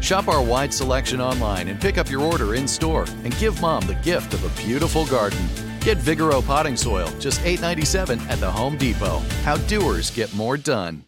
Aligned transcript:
Shop 0.00 0.28
our 0.28 0.42
wide 0.42 0.72
selection 0.72 1.20
online 1.20 1.68
and 1.68 1.80
pick 1.80 1.98
up 1.98 2.10
your 2.10 2.22
order 2.22 2.54
in 2.54 2.68
store 2.68 3.04
and 3.24 3.36
give 3.38 3.60
Mom 3.60 3.86
the 3.86 3.96
gift 3.96 4.34
of 4.34 4.44
a 4.44 4.62
beautiful 4.62 5.06
garden. 5.06 5.44
Get 5.80 5.98
Vigoro 5.98 6.44
potting 6.44 6.76
soil, 6.76 7.08
just 7.18 7.40
$8.97 7.40 8.20
at 8.28 8.38
the 8.40 8.50
Home 8.50 8.76
Depot. 8.76 9.18
How 9.42 9.56
doers 9.56 10.10
get 10.10 10.32
more 10.34 10.56
done. 10.56 11.07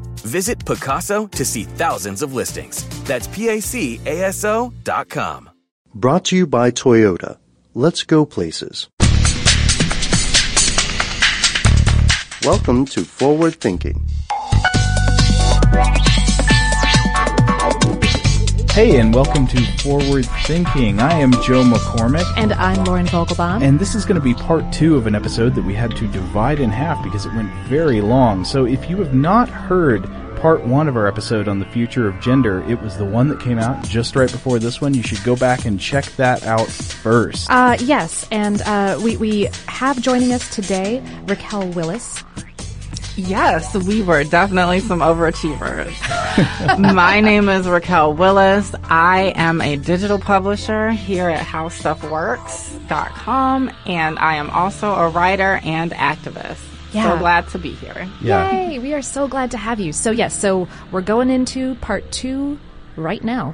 Visit 0.21 0.59
Pacaso 0.59 1.29
to 1.31 1.43
see 1.45 1.63
thousands 1.63 2.21
of 2.21 2.33
listings. 2.33 2.85
That's 3.03 3.27
P-A-C-A-S-O 3.27 4.73
dot 4.83 5.09
com. 5.09 5.49
Brought 5.93 6.25
to 6.25 6.35
you 6.35 6.47
by 6.47 6.71
Toyota. 6.71 7.37
Let's 7.73 8.03
go 8.03 8.25
places. 8.25 8.89
Welcome 12.43 12.85
to 12.85 13.03
Forward 13.03 13.55
Thinking. 13.55 14.07
Hey, 18.73 19.01
and 19.01 19.13
welcome 19.13 19.47
to 19.47 19.61
Forward 19.79 20.25
Thinking. 20.45 21.01
I 21.01 21.19
am 21.19 21.33
Joe 21.43 21.61
McCormick. 21.61 22.23
And 22.37 22.53
I'm 22.53 22.81
Lauren 22.85 23.05
Vogelbaum. 23.05 23.61
And 23.61 23.77
this 23.77 23.95
is 23.95 24.05
going 24.05 24.15
to 24.15 24.23
be 24.23 24.33
part 24.33 24.71
two 24.71 24.95
of 24.95 25.07
an 25.07 25.13
episode 25.13 25.55
that 25.55 25.65
we 25.65 25.73
had 25.73 25.93
to 25.97 26.07
divide 26.07 26.61
in 26.61 26.69
half 26.69 27.03
because 27.03 27.25
it 27.25 27.33
went 27.33 27.51
very 27.67 27.99
long. 27.99 28.45
So 28.45 28.65
if 28.65 28.89
you 28.89 28.95
have 28.99 29.13
not 29.13 29.49
heard 29.49 30.09
part 30.37 30.65
one 30.65 30.87
of 30.87 30.95
our 30.95 31.05
episode 31.05 31.49
on 31.49 31.59
the 31.59 31.65
future 31.65 32.07
of 32.07 32.17
gender, 32.21 32.63
it 32.63 32.81
was 32.81 32.97
the 32.97 33.03
one 33.03 33.27
that 33.27 33.41
came 33.41 33.59
out 33.59 33.83
just 33.83 34.15
right 34.15 34.31
before 34.31 34.57
this 34.57 34.79
one. 34.79 34.93
You 34.93 35.03
should 35.03 35.21
go 35.25 35.35
back 35.35 35.65
and 35.65 35.77
check 35.77 36.05
that 36.13 36.43
out 36.43 36.69
first. 36.69 37.51
Uh, 37.51 37.75
yes, 37.81 38.25
and 38.31 38.61
uh, 38.61 38.97
we, 39.03 39.17
we 39.17 39.49
have 39.67 40.01
joining 40.01 40.31
us 40.31 40.49
today 40.55 41.03
Raquel 41.27 41.67
Willis. 41.71 42.23
Yes, 43.27 43.75
we 43.75 44.01
were 44.01 44.23
definitely 44.23 44.79
some 44.79 45.01
overachievers. 45.01 45.93
My 46.93 47.19
name 47.21 47.49
is 47.49 47.67
Raquel 47.67 48.13
Willis. 48.13 48.73
I 48.85 49.33
am 49.35 49.61
a 49.61 49.77
digital 49.77 50.17
publisher 50.17 50.89
here 50.89 51.29
at 51.29 51.45
HowStuffWorks.com, 51.45 53.71
and 53.85 54.17
I 54.17 54.33
am 54.35 54.49
also 54.49 54.93
a 54.93 55.09
writer 55.09 55.59
and 55.63 55.91
activist. 55.91 56.63
Yeah. 56.93 57.11
So 57.11 57.19
glad 57.19 57.47
to 57.49 57.59
be 57.59 57.73
here. 57.73 58.09
Yeah. 58.21 58.69
Yay! 58.69 58.79
We 58.79 58.95
are 58.95 59.03
so 59.03 59.27
glad 59.27 59.51
to 59.51 59.57
have 59.57 59.79
you. 59.79 59.93
So 59.93 60.09
yes, 60.09 60.35
so 60.37 60.67
we're 60.91 61.01
going 61.01 61.29
into 61.29 61.75
part 61.75 62.11
two 62.11 62.59
right 62.95 63.23
now. 63.23 63.53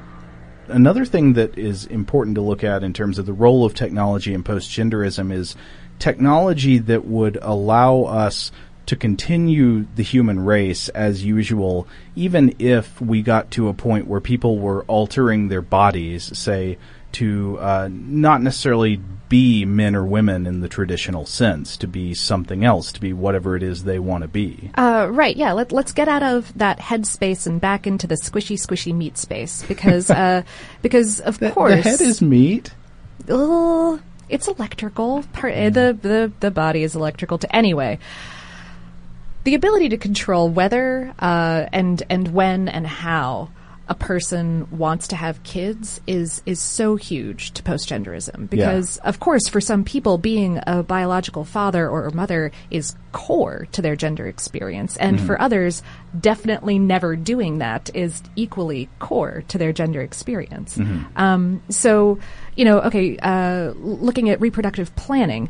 Another 0.68 1.04
thing 1.04 1.34
that 1.34 1.58
is 1.58 1.84
important 1.86 2.36
to 2.36 2.40
look 2.40 2.64
at 2.64 2.82
in 2.82 2.94
terms 2.94 3.18
of 3.18 3.26
the 3.26 3.34
role 3.34 3.66
of 3.66 3.74
technology 3.74 4.32
in 4.32 4.44
postgenderism 4.44 5.30
is 5.30 5.56
technology 5.98 6.78
that 6.78 7.04
would 7.04 7.36
allow 7.42 8.02
us 8.02 8.52
to 8.88 8.96
continue 8.96 9.86
the 9.96 10.02
human 10.02 10.40
race 10.40 10.88
as 10.88 11.22
usual, 11.22 11.86
even 12.16 12.54
if 12.58 12.98
we 13.02 13.20
got 13.20 13.50
to 13.50 13.68
a 13.68 13.74
point 13.74 14.06
where 14.06 14.20
people 14.20 14.58
were 14.58 14.82
altering 14.84 15.48
their 15.48 15.60
bodies, 15.60 16.36
say, 16.36 16.78
to 17.12 17.58
uh, 17.60 17.88
not 17.92 18.40
necessarily 18.42 18.98
be 19.28 19.66
men 19.66 19.94
or 19.94 20.06
women 20.06 20.46
in 20.46 20.60
the 20.62 20.68
traditional 20.70 21.26
sense, 21.26 21.76
to 21.76 21.86
be 21.86 22.14
something 22.14 22.64
else, 22.64 22.90
to 22.92 23.00
be 23.00 23.12
whatever 23.12 23.56
it 23.56 23.62
is 23.62 23.84
they 23.84 23.98
want 23.98 24.22
to 24.22 24.28
be. 24.28 24.70
Uh, 24.74 25.06
right, 25.10 25.36
yeah. 25.36 25.52
Let, 25.52 25.70
let's 25.70 25.92
get 25.92 26.08
out 26.08 26.22
of 26.22 26.56
that 26.56 26.80
head 26.80 27.06
space 27.06 27.46
and 27.46 27.60
back 27.60 27.86
into 27.86 28.06
the 28.06 28.14
squishy, 28.14 28.54
squishy 28.54 28.94
meat 28.94 29.18
space 29.18 29.62
because, 29.64 30.10
uh, 30.10 30.42
because 30.82 31.20
of 31.20 31.38
The- 31.40 31.50
course 31.50 31.74
the 31.84 31.90
head 31.90 32.00
is 32.00 32.22
meat. 32.22 32.72
Oh, 33.28 34.00
it's 34.30 34.48
electrical. 34.48 35.24
Part, 35.34 35.52
uh, 35.52 35.68
the, 35.70 35.98
the 36.00 36.32
the 36.40 36.50
body 36.50 36.82
is 36.82 36.94
electrical. 36.96 37.36
To 37.38 37.54
anyway, 37.56 37.98
the 39.48 39.54
ability 39.54 39.88
to 39.88 39.96
control 39.96 40.50
whether 40.50 41.10
uh, 41.18 41.64
and 41.72 42.02
and 42.10 42.28
when 42.34 42.68
and 42.68 42.86
how 42.86 43.48
a 43.88 43.94
person 43.94 44.68
wants 44.70 45.08
to 45.08 45.16
have 45.16 45.42
kids 45.42 46.02
is 46.06 46.42
is 46.44 46.60
so 46.60 46.96
huge 46.96 47.52
to 47.52 47.62
postgenderism 47.62 48.50
because 48.50 48.98
of 48.98 49.18
course 49.20 49.48
for 49.48 49.62
some 49.62 49.84
people 49.84 50.18
being 50.18 50.60
a 50.66 50.82
biological 50.82 51.46
father 51.46 51.88
or 51.88 52.10
mother 52.10 52.52
is 52.70 52.94
core 53.12 53.66
to 53.72 53.80
their 53.80 53.96
gender 53.96 54.26
experience 54.26 54.98
and 54.98 55.18
Mhm. 55.18 55.24
for 55.26 55.40
others 55.40 55.82
definitely 56.20 56.78
never 56.78 57.16
doing 57.16 57.56
that 57.60 57.88
is 57.94 58.22
equally 58.36 58.90
core 58.98 59.42
to 59.48 59.56
their 59.56 59.72
gender 59.72 60.02
experience 60.02 60.76
Mhm. 60.76 61.06
um, 61.16 61.62
so 61.70 62.18
you 62.54 62.66
know 62.66 62.80
okay 62.80 63.16
uh, 63.22 63.72
looking 63.78 64.28
at 64.28 64.38
reproductive 64.42 64.94
planning 64.96 65.48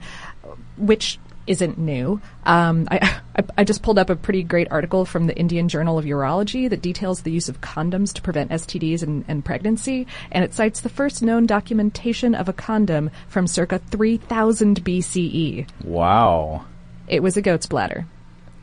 which 0.76 1.18
isn't 1.48 1.78
new. 1.78 2.20
Um, 2.44 2.86
I, 2.90 3.20
I, 3.36 3.44
I 3.58 3.64
just 3.64 3.82
pulled 3.82 3.98
up 3.98 4.10
a 4.10 4.16
pretty 4.16 4.42
great 4.42 4.68
article 4.70 5.04
from 5.04 5.26
the 5.26 5.36
Indian 5.36 5.68
Journal 5.68 5.98
of 5.98 6.04
Urology 6.04 6.68
that 6.70 6.82
details 6.82 7.22
the 7.22 7.32
use 7.32 7.48
of 7.48 7.60
condoms 7.60 8.12
to 8.14 8.22
prevent 8.22 8.50
STDs 8.50 9.02
and, 9.02 9.24
and 9.28 9.44
pregnancy, 9.44 10.06
and 10.30 10.44
it 10.44 10.54
cites 10.54 10.80
the 10.80 10.88
first 10.88 11.22
known 11.22 11.46
documentation 11.46 12.34
of 12.34 12.48
a 12.48 12.52
condom 12.52 13.10
from 13.28 13.46
circa 13.46 13.78
3000 13.78 14.84
BCE. 14.84 15.68
Wow. 15.84 16.64
It 17.08 17.22
was 17.22 17.36
a 17.36 17.42
goat's 17.42 17.66
bladder. 17.66 18.06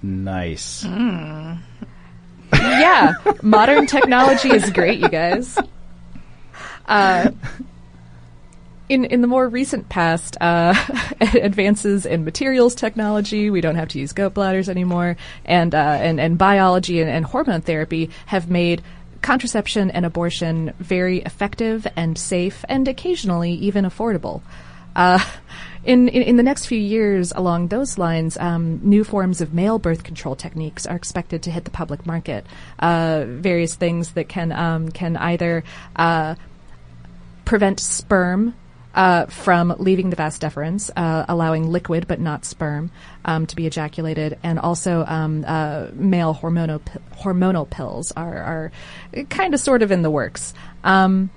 Nice. 0.04 0.84
yeah, 2.54 3.14
modern 3.42 3.88
technology 3.88 4.50
is 4.50 4.70
great, 4.72 5.00
you 5.00 5.10
guys. 5.10 5.58
Uh, 6.88 7.32
in 8.88 9.06
in 9.06 9.22
the 9.22 9.28
more 9.28 9.48
recent 9.48 9.90
past, 9.90 10.38
uh, 10.42 10.74
advances 11.42 12.06
in 12.06 12.24
materials 12.24 12.76
technology, 12.76 13.50
we 13.50 13.62
don't 13.62 13.76
have 13.76 13.90
to 13.90 14.00
use 14.00 14.14
goat 14.14 14.34
bladders 14.34 14.70
anymore, 14.70 15.18
and 15.46 15.74
uh, 15.74 15.78
and 15.78 16.20
and 16.20 16.38
biology 16.38 17.02
and, 17.02 17.10
and 17.10 17.26
hormone 17.26 17.62
therapy 17.62 18.10
have 18.28 18.50
made 18.50 18.84
contraception 19.22 19.90
and 19.90 20.06
abortion 20.06 20.74
very 20.80 21.20
effective 21.20 21.88
and 21.96 22.18
safe, 22.18 22.64
and 22.70 22.88
occasionally 22.88 23.54
even 23.54 23.86
affordable. 23.86 24.42
Uh, 24.96 25.20
in, 25.84 26.08
in, 26.08 26.22
in 26.22 26.36
the 26.38 26.44
next 26.44 26.68
few 26.68 26.80
years, 26.80 27.32
along 27.36 27.68
those 27.68 27.98
lines, 27.98 28.38
um, 28.38 28.80
new 28.84 29.04
forms 29.04 29.42
of 29.42 29.54
male 29.54 29.78
birth 29.78 30.04
control 30.04 30.36
techniques 30.36 30.86
are 30.86 30.96
expected 30.96 31.44
to 31.44 31.52
hit 31.52 31.66
the 31.66 31.72
public 31.72 32.06
market. 32.06 32.46
Uh, 32.80 33.26
various 33.28 33.76
things 33.76 34.14
that 34.14 34.30
can 34.30 34.52
um, 34.52 34.90
can 34.90 35.18
either 35.18 35.64
uh, 35.96 36.36
prevent 37.46 37.80
sperm 37.80 38.54
uh, 38.96 39.26
from 39.28 39.76
leaving 39.78 40.10
the 40.10 40.16
vas 40.16 40.40
deferens, 40.40 40.90
uh, 40.96 41.26
allowing 41.28 41.70
liquid 41.70 42.08
but 42.08 42.20
not 42.20 42.46
sperm 42.46 42.90
um, 43.26 43.46
to 43.46 43.56
be 43.56 43.68
ejaculated, 43.68 44.40
and 44.42 44.58
also 44.58 45.06
um, 45.06 45.44
uh, 45.46 45.88
male 45.94 46.34
hormonal 46.34 46.84
p- 46.84 47.00
hormonal 47.18 47.70
pills 47.70 48.12
are, 48.14 48.38
are 48.38 48.72
kind 49.30 49.54
of 49.54 49.60
sort 49.60 49.84
of 49.84 49.92
in 49.92 50.02
the 50.02 50.10
works. 50.10 50.54
Um, 50.84 51.30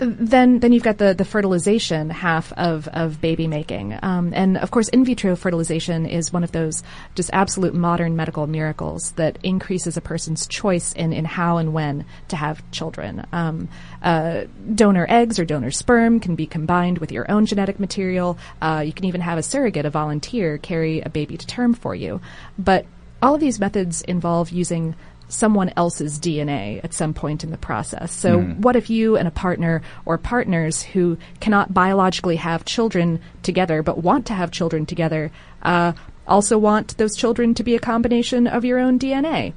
then 0.00 0.60
then 0.60 0.72
you've 0.72 0.82
got 0.82 0.98
the, 0.98 1.14
the 1.14 1.24
fertilization 1.24 2.10
half 2.10 2.52
of, 2.52 2.88
of 2.88 3.20
baby 3.20 3.46
making. 3.46 3.98
Um, 4.02 4.32
and 4.34 4.56
of 4.58 4.70
course, 4.70 4.88
in 4.88 5.04
vitro 5.04 5.36
fertilization 5.36 6.06
is 6.06 6.32
one 6.32 6.44
of 6.44 6.52
those 6.52 6.82
just 7.14 7.30
absolute 7.32 7.74
modern 7.74 8.16
medical 8.16 8.46
miracles 8.46 9.12
that 9.12 9.38
increases 9.42 9.96
a 9.96 10.00
person's 10.00 10.46
choice 10.46 10.92
in, 10.92 11.12
in 11.12 11.24
how 11.24 11.58
and 11.58 11.72
when 11.72 12.04
to 12.28 12.36
have 12.36 12.68
children. 12.70 13.26
Um, 13.32 13.68
uh, 14.02 14.44
donor 14.74 15.06
eggs 15.08 15.38
or 15.38 15.44
donor 15.44 15.70
sperm 15.70 16.20
can 16.20 16.34
be 16.34 16.46
combined 16.46 16.98
with 16.98 17.12
your 17.12 17.30
own 17.30 17.46
genetic 17.46 17.80
material. 17.80 18.38
Uh, 18.60 18.82
you 18.86 18.92
can 18.92 19.06
even 19.06 19.20
have 19.20 19.38
a 19.38 19.42
surrogate, 19.42 19.86
a 19.86 19.90
volunteer, 19.90 20.58
carry 20.58 21.00
a 21.00 21.08
baby 21.08 21.36
to 21.36 21.46
term 21.46 21.74
for 21.74 21.94
you. 21.94 22.20
But 22.58 22.86
all 23.22 23.34
of 23.34 23.40
these 23.40 23.60
methods 23.60 24.02
involve 24.02 24.50
using 24.50 24.94
someone 25.30 25.72
else's 25.76 26.18
DNA 26.18 26.82
at 26.84 26.92
some 26.92 27.14
point 27.14 27.42
in 27.44 27.50
the 27.50 27.56
process. 27.56 28.12
So, 28.12 28.40
Mm. 28.40 28.58
what 28.58 28.76
if 28.76 28.90
you 28.90 29.16
and 29.16 29.26
a 29.26 29.30
partner 29.30 29.80
or 30.04 30.18
partners 30.18 30.82
who 30.82 31.16
cannot 31.40 31.72
biologically 31.72 32.36
have 32.36 32.64
children 32.64 33.20
together 33.42 33.82
but 33.82 34.02
want 34.02 34.26
to 34.26 34.34
have 34.34 34.50
children 34.50 34.84
together 34.84 35.30
uh, 35.62 35.92
also 36.26 36.58
want 36.58 36.96
those 36.98 37.16
children 37.16 37.54
to 37.54 37.62
be 37.64 37.74
a 37.74 37.80
combination 37.80 38.46
of 38.46 38.64
your 38.64 38.78
own 38.78 38.98
DNA? 38.98 39.52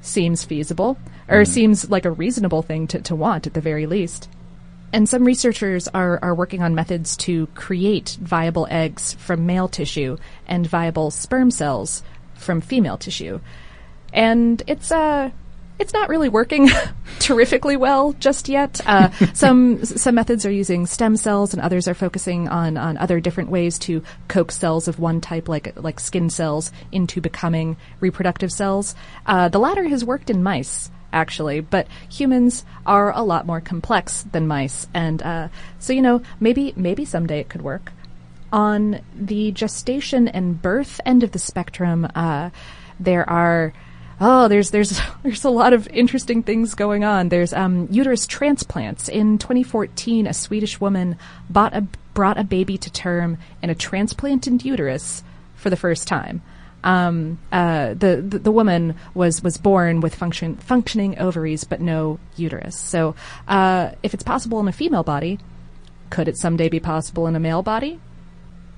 Seems 0.00 0.44
feasible, 0.44 0.96
or 1.28 1.44
seems 1.44 1.90
like 1.90 2.04
a 2.04 2.10
reasonable 2.10 2.62
thing 2.62 2.86
to, 2.88 3.00
to 3.02 3.16
want 3.16 3.46
at 3.46 3.54
the 3.54 3.60
very 3.60 3.86
least. 3.86 4.28
And 4.92 5.08
some 5.08 5.24
researchers 5.24 5.86
are, 5.88 6.18
are 6.22 6.34
working 6.34 6.62
on 6.62 6.74
methods 6.74 7.16
to 7.18 7.46
create 7.48 8.16
viable 8.22 8.66
eggs 8.70 9.14
from 9.14 9.44
male 9.44 9.68
tissue 9.68 10.16
and 10.46 10.66
viable 10.66 11.10
sperm 11.10 11.50
cells 11.50 12.02
from 12.34 12.60
female 12.62 12.96
tissue. 12.96 13.40
And 14.18 14.60
it's 14.66 14.90
uh 14.90 15.30
it's 15.78 15.92
not 15.92 16.08
really 16.08 16.28
working 16.28 16.68
terrifically 17.20 17.76
well 17.76 18.12
just 18.14 18.48
yet. 18.48 18.80
Uh, 18.84 19.10
some 19.32 19.84
some 19.84 20.16
methods 20.16 20.44
are 20.44 20.50
using 20.50 20.86
stem 20.86 21.16
cells, 21.16 21.54
and 21.54 21.62
others 21.62 21.86
are 21.86 21.94
focusing 21.94 22.48
on 22.48 22.76
on 22.76 22.96
other 22.96 23.20
different 23.20 23.48
ways 23.48 23.78
to 23.80 24.02
coax 24.26 24.56
cells 24.56 24.88
of 24.88 24.98
one 24.98 25.20
type, 25.20 25.48
like 25.48 25.80
like 25.80 26.00
skin 26.00 26.30
cells, 26.30 26.72
into 26.90 27.20
becoming 27.20 27.76
reproductive 28.00 28.50
cells. 28.50 28.96
Uh, 29.24 29.48
the 29.48 29.60
latter 29.60 29.84
has 29.84 30.04
worked 30.04 30.30
in 30.30 30.42
mice 30.42 30.90
actually, 31.12 31.60
but 31.60 31.86
humans 32.10 32.64
are 32.84 33.12
a 33.12 33.22
lot 33.22 33.46
more 33.46 33.60
complex 33.60 34.24
than 34.32 34.48
mice, 34.48 34.88
and 34.92 35.22
uh, 35.22 35.48
so 35.78 35.92
you 35.92 36.02
know 36.02 36.20
maybe 36.40 36.72
maybe 36.74 37.04
someday 37.04 37.38
it 37.38 37.48
could 37.48 37.62
work. 37.62 37.92
On 38.50 39.00
the 39.14 39.52
gestation 39.52 40.26
and 40.26 40.60
birth 40.60 41.00
end 41.06 41.22
of 41.22 41.30
the 41.30 41.38
spectrum, 41.38 42.08
uh, 42.14 42.50
there 42.98 43.28
are 43.28 43.72
oh, 44.20 44.48
there's 44.48 44.70
there's 44.70 45.00
there's 45.22 45.44
a 45.44 45.50
lot 45.50 45.72
of 45.72 45.88
interesting 45.88 46.42
things 46.42 46.74
going 46.74 47.04
on. 47.04 47.28
There's 47.28 47.52
um, 47.52 47.88
uterus 47.90 48.26
transplants. 48.26 49.08
In 49.08 49.38
2014, 49.38 50.26
a 50.26 50.34
Swedish 50.34 50.80
woman 50.80 51.16
bought 51.48 51.74
a 51.74 51.86
brought 52.14 52.38
a 52.38 52.44
baby 52.44 52.76
to 52.78 52.90
term 52.90 53.38
in 53.62 53.70
a 53.70 53.74
transplanted 53.74 54.64
uterus 54.64 55.22
for 55.54 55.70
the 55.70 55.76
first 55.76 56.08
time. 56.08 56.42
Um, 56.84 57.38
uh, 57.50 57.94
the, 57.94 58.24
the 58.26 58.38
the 58.38 58.52
woman 58.52 58.94
was 59.14 59.42
was 59.42 59.56
born 59.56 60.00
with 60.00 60.14
function 60.14 60.56
functioning 60.56 61.18
ovaries 61.18 61.64
but 61.64 61.80
no 61.80 62.20
uterus. 62.36 62.76
So, 62.76 63.14
uh, 63.48 63.92
if 64.02 64.14
it's 64.14 64.22
possible 64.22 64.60
in 64.60 64.68
a 64.68 64.72
female 64.72 65.02
body, 65.02 65.38
could 66.10 66.28
it 66.28 66.38
someday 66.38 66.68
be 66.68 66.80
possible 66.80 67.26
in 67.26 67.34
a 67.34 67.40
male 67.40 67.62
body? 67.62 68.00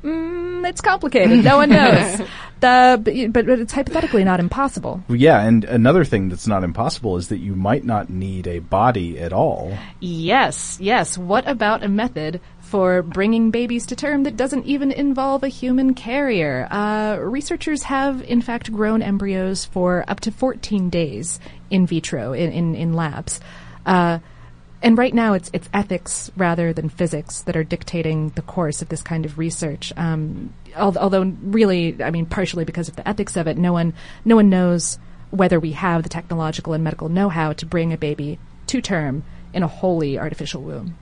Mm, 0.02 0.68
it's 0.68 0.80
complicated. 0.80 1.44
No 1.44 1.58
one 1.58 1.70
knows. 1.70 2.18
the, 2.60 3.28
but, 3.32 3.46
but 3.46 3.58
it's 3.60 3.72
hypothetically 3.72 4.24
not 4.24 4.40
impossible. 4.40 5.02
Yeah, 5.08 5.42
and 5.42 5.64
another 5.64 6.04
thing 6.04 6.28
that's 6.28 6.46
not 6.46 6.64
impossible 6.64 7.16
is 7.16 7.28
that 7.28 7.38
you 7.38 7.54
might 7.54 7.84
not 7.84 8.08
need 8.08 8.46
a 8.46 8.60
body 8.60 9.18
at 9.18 9.32
all. 9.32 9.76
Yes, 10.00 10.78
yes. 10.80 11.18
What 11.18 11.46
about 11.46 11.82
a 11.82 11.88
method 11.88 12.40
for 12.60 13.02
bringing 13.02 13.50
babies 13.50 13.86
to 13.86 13.96
term 13.96 14.22
that 14.22 14.36
doesn't 14.36 14.64
even 14.64 14.90
involve 14.90 15.42
a 15.42 15.48
human 15.48 15.94
carrier? 15.94 16.66
Uh, 16.70 17.16
researchers 17.20 17.82
have, 17.84 18.22
in 18.22 18.40
fact, 18.40 18.72
grown 18.72 19.02
embryos 19.02 19.66
for 19.66 20.04
up 20.08 20.20
to 20.20 20.30
14 20.30 20.88
days 20.88 21.40
in 21.70 21.86
vitro 21.86 22.32
in, 22.32 22.52
in, 22.52 22.74
in 22.74 22.92
labs. 22.94 23.40
Uh, 23.84 24.18
and 24.82 24.96
right 24.96 25.12
now, 25.12 25.34
it's 25.34 25.50
it's 25.52 25.68
ethics 25.74 26.30
rather 26.36 26.72
than 26.72 26.88
physics 26.88 27.42
that 27.42 27.56
are 27.56 27.64
dictating 27.64 28.30
the 28.30 28.42
course 28.42 28.80
of 28.80 28.88
this 28.88 29.02
kind 29.02 29.26
of 29.26 29.38
research. 29.38 29.92
Um, 29.96 30.54
al- 30.74 30.96
although, 30.96 31.22
really, 31.42 32.02
I 32.02 32.10
mean, 32.10 32.26
partially 32.26 32.64
because 32.64 32.88
of 32.88 32.96
the 32.96 33.06
ethics 33.06 33.36
of 33.36 33.46
it, 33.46 33.58
no 33.58 33.72
one 33.72 33.92
no 34.24 34.36
one 34.36 34.48
knows 34.48 34.98
whether 35.30 35.60
we 35.60 35.72
have 35.72 36.02
the 36.02 36.08
technological 36.08 36.72
and 36.72 36.82
medical 36.82 37.08
know-how 37.08 37.52
to 37.52 37.66
bring 37.66 37.92
a 37.92 37.98
baby 37.98 38.38
to 38.66 38.80
term 38.80 39.22
in 39.52 39.62
a 39.62 39.68
wholly 39.68 40.18
artificial 40.18 40.62
womb. 40.62 40.96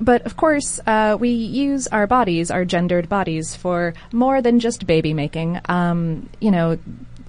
But 0.00 0.22
of 0.22 0.36
course, 0.36 0.80
uh, 0.86 1.16
we 1.18 1.30
use 1.30 1.86
our 1.88 2.06
bodies, 2.06 2.50
our 2.50 2.64
gendered 2.64 3.08
bodies, 3.08 3.54
for 3.56 3.94
more 4.12 4.42
than 4.42 4.60
just 4.60 4.86
baby 4.86 5.14
making. 5.14 5.60
Um, 5.66 6.28
you 6.40 6.50
know, 6.50 6.78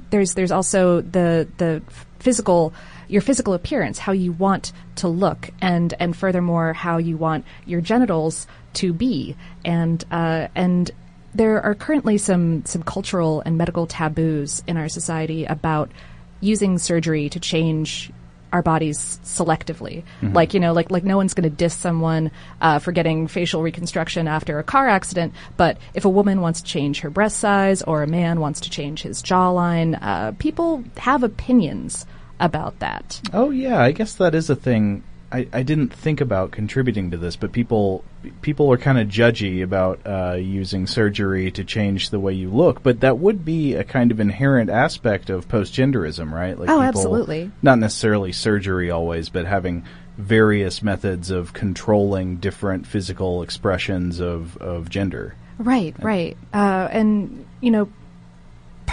there's 0.10 0.34
there's 0.34 0.52
also 0.52 1.02
the 1.02 1.48
the 1.58 1.82
physical 2.20 2.74
your 3.08 3.22
physical 3.22 3.54
appearance, 3.54 3.98
how 3.98 4.12
you 4.12 4.32
want 4.32 4.72
to 4.96 5.08
look, 5.08 5.50
and 5.62 5.94
and 6.00 6.16
furthermore 6.16 6.74
how 6.74 6.98
you 6.98 7.18
want 7.18 7.46
your 7.66 7.82
genitals 7.82 8.48
to 8.74 8.94
be, 8.94 9.36
and 9.64 10.04
uh, 10.12 10.48
and 10.56 10.92
there 11.34 11.62
are 11.62 11.76
currently 11.76 12.18
some 12.18 12.66
some 12.66 12.84
cultural 12.84 13.42
and 13.46 13.58
medical 13.58 13.88
taboos 13.88 14.64
in 14.68 14.78
our 14.78 14.90
society 14.90 15.46
about 15.46 15.92
using 16.40 16.78
surgery 16.78 17.30
to 17.30 17.40
change 17.40 18.12
our 18.54 18.62
bodies 18.62 19.20
selectively. 19.26 20.04
Mhm. 20.22 20.34
Like 20.34 20.54
you 20.54 20.62
know, 20.62 20.72
like 20.72 20.90
like 20.90 21.04
no 21.04 21.18
one's 21.18 21.34
going 21.34 21.50
to 21.50 21.56
diss 21.56 21.74
someone 21.74 22.32
uh, 22.62 22.80
for 22.80 22.94
getting 22.94 23.28
facial 23.28 23.62
reconstruction 23.62 24.30
after 24.30 24.60
a 24.60 24.64
car 24.64 24.88
accident, 24.88 25.34
but 25.58 25.78
if 25.94 26.06
a 26.06 26.10
woman 26.10 26.40
wants 26.40 26.62
to 26.62 26.66
change 26.66 27.02
her 27.02 27.10
breast 27.10 27.38
size 27.38 27.82
or 27.82 28.02
a 28.02 28.08
man 28.08 28.40
wants 28.40 28.62
to 28.62 28.70
change 28.70 29.02
his 29.02 29.22
jawline, 29.22 30.00
uh, 30.02 30.32
people 30.40 30.86
have 30.98 31.22
opinions 31.22 32.06
about 32.40 32.80
that. 32.80 33.22
Oh 33.34 33.50
yeah, 33.50 33.82
I 33.82 33.92
guess 33.92 34.16
that 34.16 34.36
is 34.36 34.50
a 34.50 34.56
thing. 34.56 35.04
I, 35.32 35.48
I 35.52 35.64
didn't 35.64 35.92
think 35.92 36.22
about 36.22 36.52
contributing 36.52 37.12
to 37.12 37.18
this, 37.18 37.36
but 37.36 37.52
people 37.52 38.04
people 38.42 38.72
are 38.72 38.78
kind 38.78 39.00
of 39.00 39.08
judgy 39.08 39.64
about 39.64 40.00
uh, 40.06 40.36
using 40.36 40.88
surgery 40.88 41.52
to 41.52 41.64
change 41.64 42.10
the 42.10 42.20
way 42.20 42.34
you 42.34 42.50
look. 42.50 42.84
But 42.84 43.00
that 43.02 43.18
would 43.18 43.44
be 43.44 43.74
a 43.74 43.84
kind 43.84 44.12
of 44.12 44.20
inherent 44.20 44.70
aspect 44.70 45.30
of 45.30 45.48
postgenderism, 45.48 46.32
right? 46.32 46.58
Like 46.58 46.70
Oh, 46.70 46.74
people- 46.74 46.84
absolutely. 46.84 47.52
Not 47.62 47.80
necessarily 47.80 48.32
surgery 48.32 48.92
always, 48.92 49.30
but 49.30 49.46
having 49.46 49.84
various 50.18 50.82
methods 50.82 51.30
of 51.32 51.52
controlling 51.54 52.38
different 52.38 52.88
physical 52.88 53.44
expressions 53.44 54.22
of, 54.22 54.56
of 54.58 54.90
gender. 54.90 55.36
Right, 55.58 55.94
right. 56.00 56.38
Uh, 56.54 56.88
and, 56.92 57.46
you 57.60 57.72
know, 57.72 57.90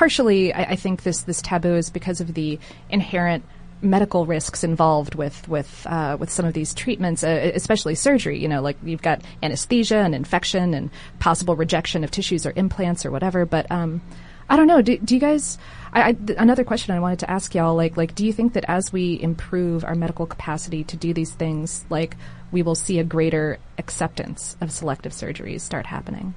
partially 0.03 0.53
I, 0.53 0.63
I 0.73 0.77
think 0.77 1.05
this, 1.05 1.23
this 1.23 1.41
taboo 1.41 1.77
is 1.77 1.89
because 1.89 2.21
of 2.21 2.35
the 2.35 2.59
inherent 2.91 3.45
medical 3.83 4.27
risks 4.27 4.65
involved 4.65 5.15
with 5.15 5.47
with 5.47 5.87
uh, 5.89 6.17
with 6.19 6.29
some 6.29 6.45
of 6.45 6.55
these 6.55 6.75
treatments, 6.75 7.23
uh, 7.23 7.53
especially 7.55 7.95
surgery. 7.95 8.41
You 8.41 8.49
know, 8.49 8.61
like 8.63 8.77
you've 8.83 9.01
got 9.01 9.23
anesthesia 9.45 9.99
and 9.99 10.13
infection 10.13 10.75
and 10.75 10.91
possible 11.21 11.55
rejection 11.55 12.03
of 12.03 12.11
tissues 12.11 12.45
or 12.45 12.53
implants 12.57 13.07
or 13.07 13.13
whatever. 13.13 13.47
But 13.47 13.71
um, 13.71 14.03
I 14.51 14.57
don't 14.57 14.67
know. 14.67 14.83
Do, 14.83 14.99
do 14.99 15.15
you 15.15 15.21
guys? 15.21 15.57
I, 15.93 16.09
I, 16.09 16.13
th- 16.15 16.37
another 16.37 16.65
question 16.65 16.97
I 16.97 16.99
wanted 16.99 17.21
to 17.21 17.31
ask 17.31 17.55
y'all, 17.55 17.77
like, 17.77 17.97
like, 17.97 18.17
do 18.17 18.27
you 18.27 18.33
think 18.33 18.55
that 18.55 18.65
as 18.67 18.93
we 18.93 19.23
improve 19.23 19.85
our 19.85 19.95
medical 19.95 20.27
capacity 20.27 20.83
to 20.83 20.97
do 20.97 21.15
these 21.15 21.31
things, 21.31 21.85
like, 21.91 22.17
we 22.51 22.63
will 22.63 22.75
see 22.75 22.99
a 22.99 23.05
greater 23.05 23.61
acceptance 23.79 24.57
of 24.61 24.73
selective 24.73 25.13
surgeries 25.13 25.61
start 25.61 25.87
happening? 25.87 26.35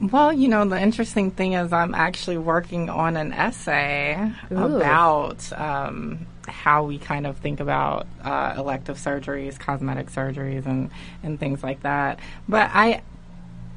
Well, 0.00 0.32
you 0.32 0.48
know, 0.48 0.64
the 0.64 0.80
interesting 0.80 1.30
thing 1.30 1.52
is 1.52 1.72
I'm 1.72 1.94
actually 1.94 2.38
working 2.38 2.90
on 2.90 3.16
an 3.16 3.32
essay 3.32 4.32
Ooh. 4.50 4.56
about 4.56 5.52
um, 5.52 6.26
how 6.48 6.84
we 6.84 6.98
kind 6.98 7.26
of 7.26 7.38
think 7.38 7.60
about 7.60 8.06
uh, 8.22 8.54
elective 8.56 8.98
surgeries, 8.98 9.58
cosmetic 9.58 10.10
surgeries, 10.10 10.66
and, 10.66 10.90
and 11.22 11.38
things 11.38 11.62
like 11.62 11.82
that. 11.82 12.18
But 12.48 12.70
I, 12.74 13.02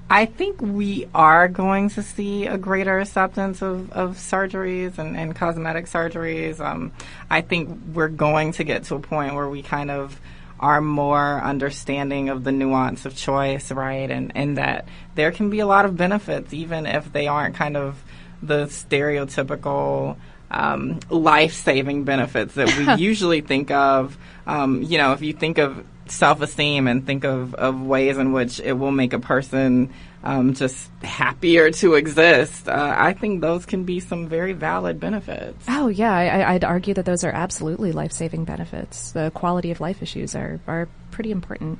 I 0.09 0.25
think 0.25 0.61
we 0.61 1.07
are 1.13 1.47
going 1.47 1.89
to 1.91 2.03
see 2.03 2.47
a 2.47 2.57
greater 2.57 2.99
acceptance 2.99 3.61
of, 3.61 3.91
of 3.91 4.17
surgeries 4.17 4.97
and, 4.97 5.15
and 5.15 5.35
cosmetic 5.35 5.85
surgeries. 5.85 6.59
Um, 6.59 6.93
I 7.29 7.41
think 7.41 7.77
we're 7.93 8.07
going 8.07 8.53
to 8.53 8.63
get 8.63 8.85
to 8.85 8.95
a 8.95 8.99
point 8.99 9.35
where 9.35 9.49
we 9.49 9.61
kind 9.61 9.91
of 9.91 10.19
are 10.59 10.81
more 10.81 11.41
understanding 11.41 12.29
of 12.29 12.43
the 12.43 12.51
nuance 12.51 13.05
of 13.05 13.15
choice, 13.15 13.71
right? 13.71 14.09
And, 14.09 14.31
and 14.35 14.57
that 14.57 14.87
there 15.15 15.31
can 15.31 15.49
be 15.49 15.59
a 15.59 15.67
lot 15.67 15.85
of 15.85 15.95
benefits, 15.95 16.53
even 16.53 16.85
if 16.85 17.11
they 17.11 17.27
aren't 17.27 17.55
kind 17.55 17.77
of 17.77 18.03
the 18.41 18.65
stereotypical 18.65 20.17
um, 20.49 20.99
life 21.09 21.53
saving 21.53 22.03
benefits 22.03 22.55
that 22.55 22.75
we 22.77 22.95
usually 23.03 23.41
think 23.41 23.71
of. 23.71 24.17
Um, 24.45 24.81
you 24.83 24.97
know, 24.97 25.13
if 25.13 25.21
you 25.21 25.33
think 25.33 25.57
of 25.57 25.85
self 26.11 26.41
esteem 26.41 26.87
and 26.87 27.05
think 27.05 27.23
of, 27.23 27.53
of 27.55 27.81
ways 27.81 28.17
in 28.17 28.31
which 28.31 28.59
it 28.59 28.73
will 28.73 28.91
make 28.91 29.13
a 29.13 29.19
person 29.19 29.93
um, 30.23 30.53
just 30.53 30.89
happier 31.03 31.71
to 31.71 31.93
exist, 31.93 32.67
uh, 32.67 32.95
I 32.97 33.13
think 33.13 33.41
those 33.41 33.65
can 33.65 33.83
be 33.85 33.99
some 33.99 34.27
very 34.27 34.53
valid 34.53 34.99
benefits. 34.99 35.65
Oh 35.69 35.87
yeah, 35.87 36.13
I, 36.13 36.53
I'd 36.53 36.63
argue 36.63 36.93
that 36.95 37.05
those 37.05 37.23
are 37.23 37.31
absolutely 37.31 37.91
life 37.91 38.11
saving 38.11 38.43
benefits. 38.43 39.11
The 39.11 39.31
quality 39.33 39.71
of 39.71 39.79
life 39.79 40.01
issues 40.01 40.35
are 40.35 40.59
are 40.67 40.89
pretty 41.11 41.31
important. 41.31 41.79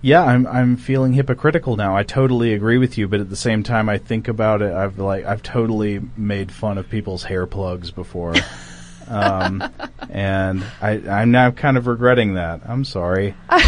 Yeah, 0.00 0.24
I'm 0.24 0.48
I'm 0.48 0.76
feeling 0.76 1.12
hypocritical 1.12 1.76
now. 1.76 1.96
I 1.96 2.02
totally 2.02 2.54
agree 2.54 2.78
with 2.78 2.98
you, 2.98 3.06
but 3.06 3.20
at 3.20 3.30
the 3.30 3.36
same 3.36 3.62
time, 3.62 3.88
I 3.88 3.98
think 3.98 4.26
about 4.26 4.60
it. 4.60 4.72
I've 4.72 4.98
like 4.98 5.24
I've 5.24 5.44
totally 5.44 6.00
made 6.16 6.50
fun 6.50 6.76
of 6.76 6.90
people's 6.90 7.22
hair 7.22 7.46
plugs 7.46 7.92
before, 7.92 8.34
um, 9.08 9.62
and 10.10 10.64
I 10.80 10.90
I'm 11.08 11.30
now 11.30 11.50
kind 11.50 11.76
of 11.76 11.86
regretting 11.86 12.34
that. 12.34 12.62
I'm 12.66 12.84
sorry. 12.84 13.34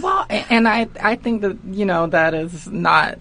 Well, 0.00 0.24
and 0.28 0.68
I 0.68 0.88
I 1.00 1.16
think 1.16 1.42
that 1.42 1.58
you 1.64 1.84
know 1.84 2.06
that 2.08 2.34
is 2.34 2.66
not 2.66 3.18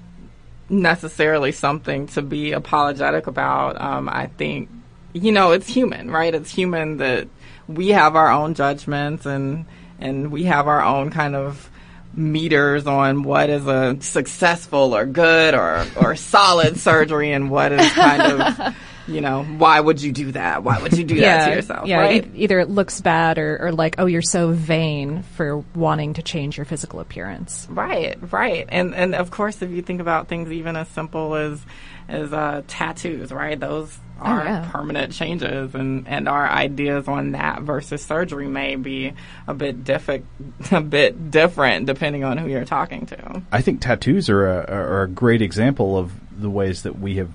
necessarily 0.69 1.51
something 1.51 2.07
to 2.07 2.21
be 2.21 2.51
apologetic 2.51 3.27
about. 3.27 3.79
Um, 3.81 4.07
I 4.07 4.27
think 4.27 4.69
you 5.13 5.31
know 5.31 5.51
it's 5.51 5.67
human, 5.67 6.11
right? 6.11 6.33
It's 6.33 6.51
human 6.51 6.97
that 6.97 7.27
we 7.67 7.89
have 7.89 8.15
our 8.15 8.31
own 8.31 8.53
judgments 8.53 9.25
and 9.25 9.65
and 9.99 10.31
we 10.31 10.43
have 10.43 10.67
our 10.67 10.83
own 10.83 11.09
kind 11.09 11.35
of 11.35 11.69
meters 12.13 12.87
on 12.87 13.23
what 13.23 13.49
is 13.49 13.65
a 13.67 13.97
successful 14.01 14.95
or 14.95 15.05
good 15.05 15.53
or 15.53 15.85
or 15.95 16.15
solid 16.15 16.77
surgery 16.79 17.31
and 17.31 17.49
what 17.49 17.71
is 17.71 17.91
kind 17.93 18.21
of 18.21 18.75
you 19.09 19.21
know 19.21 19.43
why 19.43 19.79
would 19.79 20.01
you 20.01 20.11
do 20.11 20.31
that? 20.33 20.63
Why 20.63 20.81
would 20.81 20.97
you 20.97 21.03
do 21.03 21.19
that 21.21 21.49
to 21.49 21.55
yourself? 21.55 21.87
Yeah, 21.87 21.99
right? 21.99 22.25
e- 22.25 22.31
either 22.35 22.59
it 22.59 22.69
looks 22.69 23.01
bad 23.01 23.37
or, 23.37 23.67
or 23.67 23.71
like, 23.71 23.95
oh, 23.97 24.05
you're 24.05 24.21
so 24.21 24.51
vain 24.51 25.23
for 25.35 25.57
wanting 25.75 26.13
to 26.15 26.23
change 26.23 26.57
your 26.57 26.65
physical 26.65 26.99
appearance. 26.99 27.67
Right, 27.69 28.17
right, 28.31 28.65
and 28.69 28.95
and 28.95 29.15
of 29.15 29.31
course, 29.31 29.61
if 29.61 29.71
you 29.71 29.81
think 29.81 30.01
about 30.01 30.27
things 30.27 30.51
even 30.51 30.75
as 30.75 30.87
simple 30.89 31.35
as 31.35 31.61
as 32.07 32.33
uh, 32.33 32.63
tattoos, 32.67 33.31
right? 33.31 33.59
Those 33.59 33.97
are 34.19 34.43
yeah. 34.43 34.69
permanent 34.71 35.13
changes, 35.13 35.75
and 35.75 36.07
and 36.07 36.27
our 36.27 36.47
ideas 36.47 37.07
on 37.07 37.31
that 37.31 37.61
versus 37.61 38.03
surgery 38.03 38.47
may 38.47 38.75
be 38.75 39.13
a 39.47 39.53
bit 39.53 39.83
diffi- 39.83 40.23
a 40.71 40.81
bit 40.81 41.31
different 41.31 41.85
depending 41.85 42.23
on 42.23 42.37
who 42.37 42.49
you're 42.49 42.65
talking 42.65 43.05
to. 43.07 43.41
I 43.51 43.61
think 43.61 43.81
tattoos 43.81 44.29
are 44.29 44.45
a, 44.45 44.65
are 44.65 45.03
a 45.03 45.07
great 45.07 45.41
example 45.41 45.97
of 45.97 46.11
the 46.41 46.49
ways 46.49 46.83
that 46.83 46.99
we 46.99 47.15
have, 47.15 47.29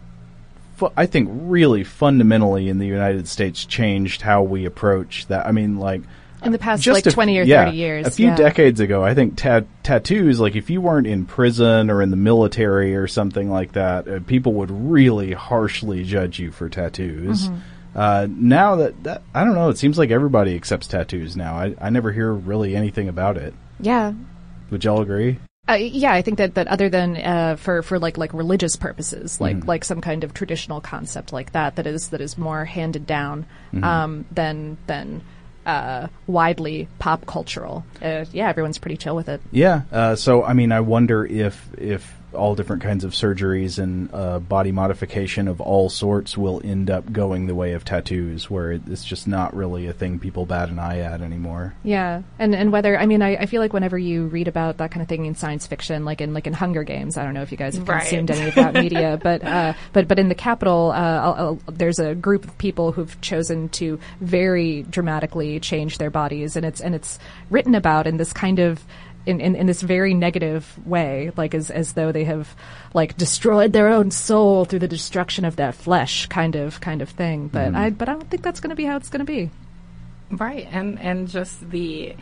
fu- 0.77 0.93
I 0.97 1.07
think, 1.07 1.29
really 1.33 1.85
fundamentally 1.85 2.69
in 2.69 2.79
the 2.79 2.87
United 2.87 3.29
States 3.29 3.65
changed 3.65 4.23
how 4.23 4.43
we 4.43 4.65
approach 4.65 5.27
that. 5.29 5.47
I 5.47 5.53
mean, 5.53 5.79
like 5.79 6.03
In 6.43 6.53
the 6.53 6.59
past, 6.59 6.83
just 6.83 6.95
like, 6.95 7.07
a 7.07 7.09
f- 7.09 7.15
20 7.15 7.39
or 7.39 7.43
yeah, 7.43 7.65
30 7.67 7.77
years. 7.77 8.07
A 8.07 8.11
few 8.11 8.27
yeah. 8.27 8.37
decades 8.37 8.81
ago, 8.81 9.03
I 9.03 9.15
think 9.15 9.37
ta- 9.37 9.63
tattoos, 9.83 10.41
like 10.41 10.57
if 10.57 10.71
you 10.71 10.81
weren't 10.81 11.07
in 11.07 11.27
prison 11.27 11.91
or 11.91 12.03
in 12.03 12.11
the 12.11 12.17
military 12.17 12.95
or 12.97 13.07
something 13.07 13.51
like 13.51 13.73
that, 13.73 14.09
uh, 14.09 14.21
people 14.21 14.55
would 14.55 14.71
really 14.71 15.33
harshly 15.33 16.05
judge 16.05 16.39
you 16.39 16.51
for 16.51 16.69
tattoos. 16.69 17.49
Mm-hmm. 17.49 17.59
Uh, 17.97 18.27
now 18.29 18.77
that, 18.77 19.03
that 19.05 19.23
I 19.33 19.45
don't 19.45 19.55
know, 19.55 19.69
it 19.69 19.79
seems 19.79 19.97
like 19.97 20.11
everybody 20.11 20.57
accepts 20.57 20.89
tattoos 20.89 21.37
now. 21.37 21.55
I, 21.55 21.75
I 21.81 21.91
never 21.91 22.11
hear 22.11 22.33
really 22.33 22.75
anything 22.75 23.09
about 23.09 23.37
it. 23.37 23.55
Yeah. 23.79 24.13
Would 24.71 24.85
y'all 24.85 25.01
agree? 25.01 25.39
Uh, 25.67 25.75
yeah, 25.75 26.13
I 26.13 26.21
think 26.21 26.39
that, 26.39 26.55
that 26.57 26.69
other 26.69 26.91
than 26.91 27.17
uh, 27.17 27.57
for 27.57 27.83
for 27.83 27.99
like 27.99 28.19
like 28.19 28.35
religious 28.35 28.77
purposes, 28.77 29.41
like 29.41 29.57
Mm-hmm. 29.57 29.69
like 29.69 29.85
some 29.85 30.01
kind 30.03 30.23
of 30.25 30.35
traditional 30.35 30.81
concept 30.83 31.33
like 31.33 31.53
that, 31.53 31.77
that 31.77 31.87
is 31.87 32.09
that 32.11 32.21
is 32.21 32.37
more 32.37 32.65
handed 32.67 33.07
down 33.07 33.47
Mm-hmm. 33.73 33.85
um, 33.85 34.25
than 34.31 34.77
than 34.87 35.23
uh, 35.65 36.09
widely 36.27 36.87
pop 36.99 37.25
cultural. 37.25 37.85
Uh, 38.03 38.27
yeah, 38.33 38.51
everyone's 38.51 38.77
pretty 38.79 38.99
chill 38.99 39.17
with 39.17 39.31
it. 39.31 39.41
Yeah. 39.53 39.83
Uh, 39.91 40.17
so 40.17 40.45
I 40.45 40.53
mean, 40.53 40.71
I 40.71 40.81
wonder 40.81 41.25
if 41.25 41.67
if 41.79 42.15
all 42.35 42.55
different 42.55 42.83
kinds 42.83 43.05
of 43.05 43.13
surgeries 43.13 43.79
and 43.79 44.09
uh, 44.13 44.39
body 44.39 44.73
modification 44.73 45.49
of 45.49 45.61
all 45.61 45.89
sorts 45.89 46.37
will 46.37 46.61
end 46.65 46.91
up 46.91 47.13
going 47.13 47.47
the 47.47 47.55
way 47.55 47.73
of 47.73 47.85
tattoos, 47.85 48.51
where 48.51 48.73
it's 48.73 49.05
just 49.05 49.27
not 49.27 49.55
really 49.55 49.87
a 49.87 49.93
thing 49.93 50.19
people 50.19 50.47
bat 50.47 50.69
an 50.69 50.79
eye 50.79 50.99
at 51.01 51.21
anymore. 51.21 51.75
Yeah, 51.83 52.23
and 52.39 52.55
and 52.55 52.73
whether 52.73 52.99
I 52.99 53.07
mean 53.07 53.23
I, 53.23 53.37
I 53.37 53.47
feel 53.47 53.61
like 53.61 53.73
whenever 53.73 53.97
you 53.99 54.27
read 54.27 54.49
about 54.49 54.79
that 54.79 54.91
kind 54.91 55.03
of 55.03 55.09
thing 55.09 55.25
in 55.27 55.35
science 55.35 55.67
fiction, 55.67 56.05
like 56.05 56.21
in 56.21 56.35
like 56.35 56.47
in 56.47 56.53
Hunger 56.53 56.83
Games, 56.85 57.17
I 57.17 57.25
don't 57.25 57.35
know 57.35 57.43
if 57.43 57.53
you 57.53 57.59
guys 57.59 57.77
have 57.77 57.89
Right. 57.89 58.01
consumed 58.01 58.31
any 58.31 58.49
of 58.49 58.55
that 58.57 58.75
media, 58.75 59.19
but 59.23 59.43
uh, 59.45 59.75
but 59.93 60.09
but 60.09 60.19
in 60.19 60.29
the 60.29 60.35
Capitol, 60.35 60.91
uh, 60.95 60.99
I'll, 60.99 61.35
I'll, 61.35 61.55
there's 61.73 61.99
a 61.99 62.15
group 62.15 62.45
of 62.45 62.57
people 62.59 62.93
who've 62.93 63.21
chosen 63.21 63.69
to 63.71 63.99
very 64.21 64.83
dramatically 64.83 65.61
change 65.61 65.99
their 65.99 66.11
bodies, 66.11 66.57
and 66.57 66.65
it's 66.67 66.81
and 66.81 66.95
it's 66.95 67.19
written 67.51 67.75
about 67.75 68.07
in 68.07 68.17
this 68.17 68.33
kind 68.33 68.59
of. 68.59 68.85
In, 69.27 69.41
in, 69.41 69.57
in 69.57 69.67
this 69.67 69.81
very 69.81 70.13
negative 70.13 70.79
way, 70.87 71.33
like 71.35 71.55
as 71.55 71.71
as 71.71 71.95
though 71.95 72.13
they 72.13 72.25
have 72.25 72.55
like 72.93 73.17
destroyed 73.17 73.73
their 73.73 73.89
own 73.89 74.11
soul 74.11 74.67
through 74.67 74.81
the 74.81 74.89
destruction 74.89 75.47
of 75.47 75.57
their 75.57 75.73
flesh, 75.73 76.27
kind 76.27 76.55
of 76.57 76.81
kind 76.83 77.01
of 77.01 77.09
thing. 77.09 77.49
But 77.49 77.69
mm-hmm. 77.69 77.77
I 77.77 77.91
but 77.91 78.11
I 78.11 78.13
don't 78.13 78.29
think 78.29 78.43
that's 78.43 78.61
going 78.61 78.71
to 78.71 78.77
be 78.77 78.85
how 78.85 78.97
it's 78.97 79.09
going 79.09 79.25
to 79.25 79.33
be. 79.33 79.51
Right, 80.31 80.69
and 80.71 80.99
and 81.01 81.29
just 81.29 81.71
the, 81.71 82.17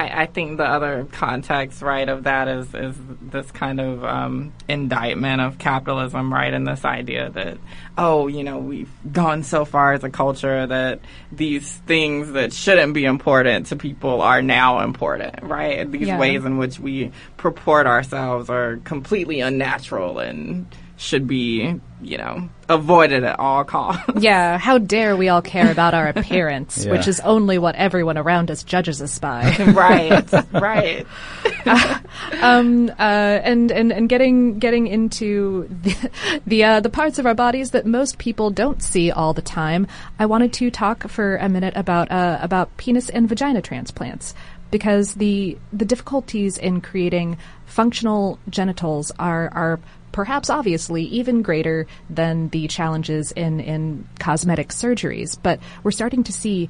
I, 0.00 0.22
I 0.22 0.26
think 0.26 0.56
the 0.56 0.64
other 0.64 1.06
context, 1.12 1.82
right, 1.82 2.08
of 2.08 2.24
that 2.24 2.48
is 2.48 2.74
is 2.74 2.96
this 3.20 3.50
kind 3.50 3.78
of 3.80 4.02
um, 4.02 4.52
indictment 4.66 5.42
of 5.42 5.58
capitalism, 5.58 6.32
right, 6.32 6.52
and 6.52 6.66
this 6.66 6.84
idea 6.84 7.28
that 7.30 7.58
oh, 7.98 8.26
you 8.26 8.42
know, 8.42 8.58
we've 8.58 8.90
gone 9.12 9.42
so 9.42 9.66
far 9.66 9.92
as 9.92 10.02
a 10.02 10.08
culture 10.08 10.66
that 10.66 11.00
these 11.30 11.70
things 11.86 12.32
that 12.32 12.52
shouldn't 12.52 12.94
be 12.94 13.04
important 13.04 13.66
to 13.66 13.76
people 13.76 14.22
are 14.22 14.40
now 14.40 14.80
important, 14.80 15.42
right? 15.42 15.90
These 15.90 16.08
Yeah. 16.08 16.18
ways 16.18 16.44
in 16.46 16.56
which 16.56 16.78
we 16.80 17.12
purport 17.36 17.86
ourselves 17.86 18.48
are 18.48 18.76
completely 18.84 19.40
unnatural 19.40 20.18
and 20.18 20.64
should 21.00 21.26
be, 21.26 21.74
you 22.02 22.18
know, 22.18 22.46
avoided 22.68 23.24
at 23.24 23.38
all 23.40 23.64
costs. 23.64 24.04
Yeah, 24.20 24.58
how 24.58 24.76
dare 24.76 25.16
we 25.16 25.30
all 25.30 25.40
care 25.40 25.70
about 25.72 25.94
our 25.94 26.08
appearance, 26.08 26.84
Yeah. 26.84 26.92
which 26.92 27.08
is 27.08 27.20
only 27.20 27.56
what 27.56 27.74
everyone 27.76 28.18
around 28.18 28.50
us 28.50 28.62
judges 28.62 29.00
us 29.00 29.18
by. 29.28 29.56
right, 29.72 30.30
right. 30.52 31.06
um, 32.42 32.90
uh, 32.90 32.92
and, 32.98 33.72
and 33.72 33.92
and 33.92 34.08
getting 34.10 34.58
getting 34.58 34.86
into 34.88 35.66
the 35.82 36.10
the, 36.46 36.64
uh, 36.64 36.80
the 36.80 36.90
parts 36.90 37.18
of 37.18 37.24
our 37.24 37.34
bodies 37.34 37.70
that 37.70 37.86
most 37.86 38.18
people 38.18 38.50
don't 38.50 38.82
see 38.82 39.10
all 39.10 39.32
the 39.32 39.42
time. 39.42 39.86
I 40.18 40.26
wanted 40.26 40.52
to 40.54 40.70
talk 40.70 41.08
for 41.08 41.36
a 41.36 41.48
minute 41.48 41.74
about 41.76 42.10
uh, 42.10 42.38
about 42.42 42.76
penis 42.76 43.08
and 43.08 43.26
vagina 43.26 43.62
transplants 43.62 44.34
because 44.70 45.14
the 45.14 45.56
the 45.72 45.86
difficulties 45.86 46.58
in 46.58 46.82
creating 46.82 47.38
functional 47.64 48.38
genitals 48.50 49.10
are 49.18 49.48
are 49.54 49.80
perhaps 50.12 50.50
obviously 50.50 51.04
even 51.04 51.42
greater 51.42 51.86
than 52.08 52.48
the 52.48 52.68
challenges 52.68 53.32
in 53.32 53.60
in 53.60 54.08
cosmetic 54.18 54.68
surgeries. 54.68 55.38
But 55.40 55.60
we're 55.82 55.90
starting 55.90 56.24
to 56.24 56.32
see 56.32 56.68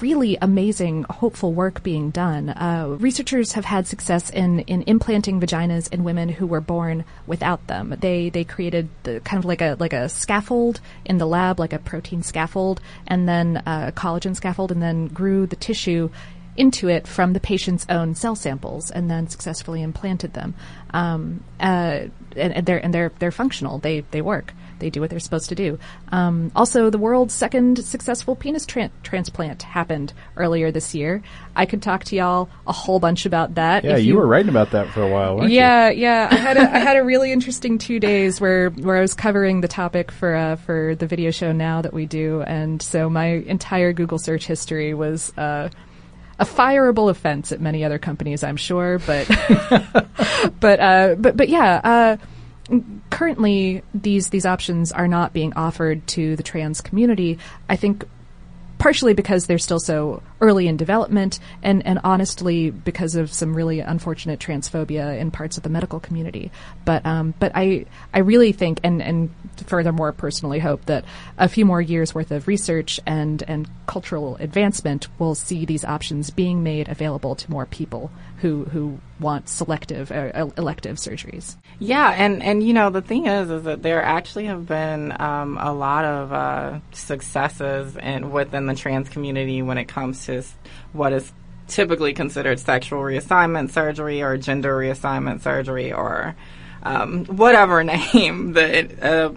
really 0.00 0.38
amazing, 0.40 1.04
hopeful 1.10 1.52
work 1.52 1.82
being 1.82 2.10
done. 2.10 2.48
Uh, 2.50 2.96
researchers 3.00 3.52
have 3.52 3.64
had 3.64 3.86
success 3.86 4.30
in, 4.30 4.60
in 4.60 4.82
implanting 4.82 5.40
vaginas 5.40 5.92
in 5.92 6.04
women 6.04 6.28
who 6.28 6.46
were 6.46 6.60
born 6.60 7.04
without 7.26 7.66
them. 7.66 7.94
They 8.00 8.30
they 8.30 8.44
created 8.44 8.88
the, 9.02 9.20
kind 9.20 9.38
of 9.38 9.44
like 9.44 9.60
a 9.60 9.76
like 9.78 9.92
a 9.92 10.08
scaffold 10.08 10.80
in 11.04 11.18
the 11.18 11.26
lab, 11.26 11.58
like 11.58 11.72
a 11.72 11.78
protein 11.78 12.22
scaffold, 12.22 12.80
and 13.06 13.28
then 13.28 13.62
a 13.66 13.92
collagen 13.94 14.36
scaffold, 14.36 14.70
and 14.70 14.82
then 14.82 15.08
grew 15.08 15.46
the 15.46 15.56
tissue 15.56 16.10
into 16.56 16.88
it 16.88 17.06
from 17.06 17.32
the 17.32 17.40
patient's 17.40 17.86
own 17.88 18.14
cell 18.14 18.34
samples 18.34 18.90
and 18.90 19.10
then 19.10 19.28
successfully 19.28 19.82
implanted 19.82 20.34
them. 20.34 20.54
Um, 20.92 21.42
uh, 21.58 22.08
and, 22.36 22.54
and, 22.54 22.66
they're 22.66 22.84
and 22.84 22.92
they're 22.92 23.12
they're 23.18 23.30
functional. 23.30 23.78
They 23.78 24.00
they 24.10 24.22
work. 24.22 24.52
They 24.78 24.90
do 24.90 25.00
what 25.00 25.10
they're 25.10 25.20
supposed 25.20 25.48
to 25.50 25.54
do. 25.54 25.78
Um, 26.10 26.50
also, 26.56 26.90
the 26.90 26.98
world's 26.98 27.32
second 27.32 27.84
successful 27.84 28.34
penis 28.34 28.66
tra- 28.66 28.90
transplant 29.04 29.62
happened 29.62 30.12
earlier 30.36 30.72
this 30.72 30.92
year. 30.92 31.22
I 31.54 31.66
could 31.66 31.82
talk 31.82 32.02
to 32.04 32.16
y'all 32.16 32.48
a 32.66 32.72
whole 32.72 32.98
bunch 32.98 33.24
about 33.24 33.54
that. 33.54 33.84
Yeah, 33.84 33.96
you, 33.96 34.08
you, 34.08 34.16
were 34.16 34.26
writing 34.26 34.48
about 34.48 34.72
that 34.72 34.88
for 34.88 35.00
a 35.00 35.08
while, 35.08 35.36
weren't 35.36 35.52
yeah, 35.52 35.90
you? 35.90 36.02
Yeah, 36.02 36.28
I 36.28 36.34
had 36.34 36.56
a, 36.56 36.62
I 36.62 36.78
had 36.80 36.96
a 36.96 37.04
really 37.04 37.30
interesting 37.30 37.78
two 37.78 38.00
days 38.00 38.40
where 38.40 38.70
where 38.70 38.96
I 38.96 39.00
was 39.02 39.14
covering 39.14 39.60
the 39.60 39.68
topic 39.68 40.10
for 40.10 40.34
uh, 40.34 40.56
for 40.56 40.96
the 40.96 41.06
video 41.06 41.30
show 41.30 41.52
now 41.52 41.82
that 41.82 41.94
we 41.94 42.04
do, 42.04 42.42
and 42.42 42.82
so 42.82 43.08
my 43.08 43.26
entire 43.26 43.92
Google 43.92 44.18
search 44.18 44.46
history 44.46 44.94
was. 44.94 45.32
Uh, 45.38 45.68
a 46.38 46.44
fireable 46.44 47.10
offense 47.10 47.52
at 47.52 47.60
many 47.60 47.84
other 47.84 47.98
companies, 47.98 48.42
I'm 48.42 48.56
sure, 48.56 48.98
but 48.98 49.28
but 50.60 50.80
uh, 50.80 51.14
but 51.18 51.36
but 51.36 51.48
yeah. 51.48 51.80
Uh, 51.82 52.16
currently, 53.10 53.82
these 53.94 54.30
these 54.30 54.46
options 54.46 54.92
are 54.92 55.08
not 55.08 55.32
being 55.32 55.52
offered 55.54 56.06
to 56.08 56.36
the 56.36 56.42
trans 56.42 56.80
community. 56.80 57.38
I 57.68 57.76
think 57.76 58.04
partially 58.82 59.14
because 59.14 59.46
they're 59.46 59.58
still 59.58 59.78
so 59.78 60.20
early 60.40 60.66
in 60.66 60.76
development, 60.76 61.38
and, 61.62 61.86
and 61.86 62.00
honestly 62.02 62.68
because 62.70 63.14
of 63.14 63.32
some 63.32 63.54
really 63.54 63.78
unfortunate 63.78 64.40
transphobia 64.40 65.16
in 65.16 65.30
parts 65.30 65.56
of 65.56 65.62
the 65.62 65.68
medical 65.68 66.00
community. 66.00 66.50
But 66.84 67.06
um, 67.06 67.32
but 67.38 67.52
I 67.54 67.86
I 68.12 68.18
really 68.18 68.50
think, 68.50 68.80
and 68.82 69.00
and 69.00 69.30
furthermore, 69.66 70.10
personally 70.10 70.58
hope 70.58 70.86
that 70.86 71.04
a 71.38 71.48
few 71.48 71.64
more 71.64 71.80
years 71.80 72.12
worth 72.12 72.32
of 72.32 72.48
research 72.48 72.98
and 73.06 73.44
and 73.46 73.70
cultural 73.86 74.34
advancement 74.40 75.06
will 75.16 75.36
see 75.36 75.64
these 75.64 75.84
options 75.84 76.30
being 76.30 76.64
made 76.64 76.88
available 76.88 77.36
to 77.36 77.50
more 77.52 77.66
people 77.66 78.10
who 78.42 78.64
who 78.64 78.98
want 79.20 79.48
selective 79.48 80.10
uh, 80.10 80.48
elective 80.58 80.96
surgeries. 80.96 81.56
Yeah, 81.78 82.10
and 82.10 82.42
and 82.42 82.60
you 82.60 82.72
know 82.72 82.90
the 82.90 83.00
thing 83.00 83.26
is 83.26 83.48
is 83.50 83.62
that 83.62 83.82
there 83.82 84.02
actually 84.02 84.46
have 84.46 84.66
been 84.66 85.14
um, 85.20 85.56
a 85.58 85.72
lot 85.72 86.04
of 86.04 86.32
uh, 86.32 86.80
successes 86.90 87.96
in 87.96 88.32
within 88.32 88.66
the 88.66 88.74
trans 88.74 89.08
community 89.08 89.62
when 89.62 89.78
it 89.78 89.84
comes 89.84 90.26
to 90.26 90.42
what 90.92 91.12
is 91.12 91.32
typically 91.68 92.14
considered 92.14 92.58
sexual 92.58 92.98
reassignment 92.98 93.70
surgery 93.70 94.22
or 94.22 94.36
gender 94.36 94.76
reassignment 94.76 95.40
surgery 95.40 95.92
or 95.92 96.34
um, 96.82 97.24
whatever 97.26 97.84
name 98.12 98.54
that. 98.54 99.02
Uh, 99.02 99.32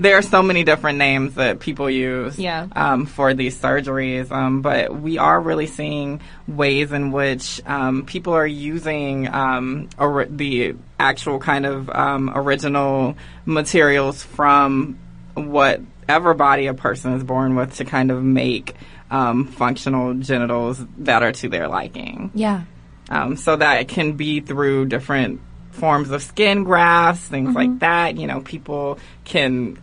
there 0.00 0.16
are 0.16 0.22
so 0.22 0.42
many 0.42 0.64
different 0.64 0.96
names 0.96 1.34
that 1.34 1.60
people 1.60 1.90
use 1.90 2.38
yeah. 2.38 2.66
um, 2.72 3.04
for 3.04 3.34
these 3.34 3.60
surgeries, 3.60 4.30
um, 4.32 4.62
but 4.62 4.98
we 4.98 5.18
are 5.18 5.38
really 5.38 5.66
seeing 5.66 6.22
ways 6.48 6.90
in 6.90 7.12
which 7.12 7.60
um, 7.66 8.06
people 8.06 8.32
are 8.32 8.46
using 8.46 9.28
um, 9.28 9.90
or- 9.98 10.24
the 10.24 10.74
actual 10.98 11.38
kind 11.38 11.66
of 11.66 11.90
um, 11.90 12.32
original 12.34 13.14
materials 13.44 14.22
from 14.22 14.98
whatever 15.34 16.32
body 16.32 16.66
a 16.66 16.74
person 16.74 17.12
is 17.12 17.22
born 17.22 17.54
with 17.54 17.76
to 17.76 17.84
kind 17.84 18.10
of 18.10 18.22
make 18.22 18.74
um, 19.10 19.48
functional 19.48 20.14
genitals 20.14 20.82
that 20.98 21.22
are 21.22 21.32
to 21.32 21.48
their 21.50 21.68
liking. 21.68 22.30
Yeah. 22.34 22.62
so 23.36 23.56
that 23.56 23.82
it 23.82 23.88
can 23.88 24.12
be 24.12 24.40
through 24.40 24.86
different 24.86 25.42
forms 25.72 26.10
of 26.10 26.22
skin 26.22 26.64
grafts, 26.64 27.26
things 27.26 27.48
mm-hmm. 27.48 27.56
like 27.56 27.78
that. 27.80 28.16
You 28.16 28.26
know, 28.26 28.40
people 28.40 28.98
can 29.24 29.78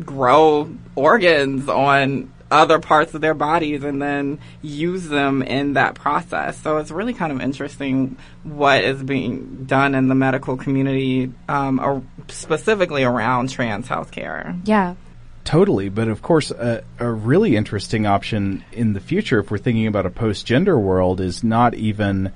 grow 0.00 0.70
organs 0.94 1.68
on 1.68 2.32
other 2.52 2.78
parts 2.78 3.14
of 3.14 3.20
their 3.22 3.34
bodies 3.34 3.82
and 3.82 4.00
then 4.00 4.38
use 4.60 5.08
them 5.08 5.42
in 5.42 5.72
that 5.72 5.94
process. 5.94 6.60
So 6.60 6.76
it's 6.76 6.90
really 6.90 7.14
kind 7.14 7.32
of 7.32 7.40
interesting 7.40 8.16
what 8.42 8.84
is 8.84 9.02
being 9.02 9.64
done 9.64 9.94
in 9.94 10.08
the 10.08 10.14
medical 10.14 10.56
community, 10.56 11.32
um, 11.48 12.06
specifically 12.28 13.04
around 13.04 13.48
trans 13.50 13.88
healthcare. 13.88 14.60
Yeah. 14.66 14.96
Totally, 15.44 15.88
but 15.88 16.08
of 16.08 16.22
course, 16.22 16.52
a, 16.52 16.84
a 17.00 17.10
really 17.10 17.56
interesting 17.56 18.06
option 18.06 18.64
in 18.70 18.92
the 18.92 19.00
future, 19.00 19.40
if 19.40 19.50
we're 19.50 19.58
thinking 19.58 19.88
about 19.88 20.06
a 20.06 20.10
post 20.10 20.46
gender 20.46 20.78
world, 20.78 21.20
is 21.20 21.42
not 21.42 21.74
even 21.74 22.32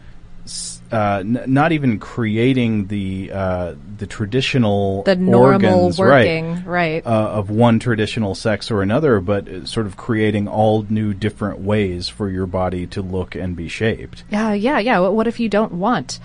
uh, 0.97 1.19
n- 1.21 1.45
not 1.47 1.73
even 1.73 1.99
creating 1.99 2.87
the 2.87 3.31
uh, 3.33 3.75
the 3.99 4.07
traditional 4.07 5.03
the 5.03 5.15
normal 5.17 5.75
organs, 5.75 5.99
working 5.99 6.65
right, 6.65 7.03
right. 7.03 7.07
Uh, 7.07 7.29
of 7.39 7.51
one 7.51 7.79
traditional 7.79 8.35
sex 8.35 8.71
or 8.71 8.81
another, 8.83 9.21
but 9.21 9.69
sort 9.69 9.87
of 9.87 9.97
creating 9.97 10.49
all 10.49 10.87
new 10.89 11.13
different 11.13 11.61
ways 11.61 12.09
for 12.09 12.31
your 12.31 12.47
body 12.47 12.87
to 12.87 13.03
look 13.03 13.35
and 13.35 13.55
be 13.55 13.69
shaped. 13.69 14.25
Yeah, 14.31 14.55
yeah, 14.55 14.79
yeah. 14.79 14.99
What, 15.01 15.15
what 15.15 15.27
if 15.27 15.39
you 15.39 15.49
don't 15.49 15.73
want? 15.73 16.19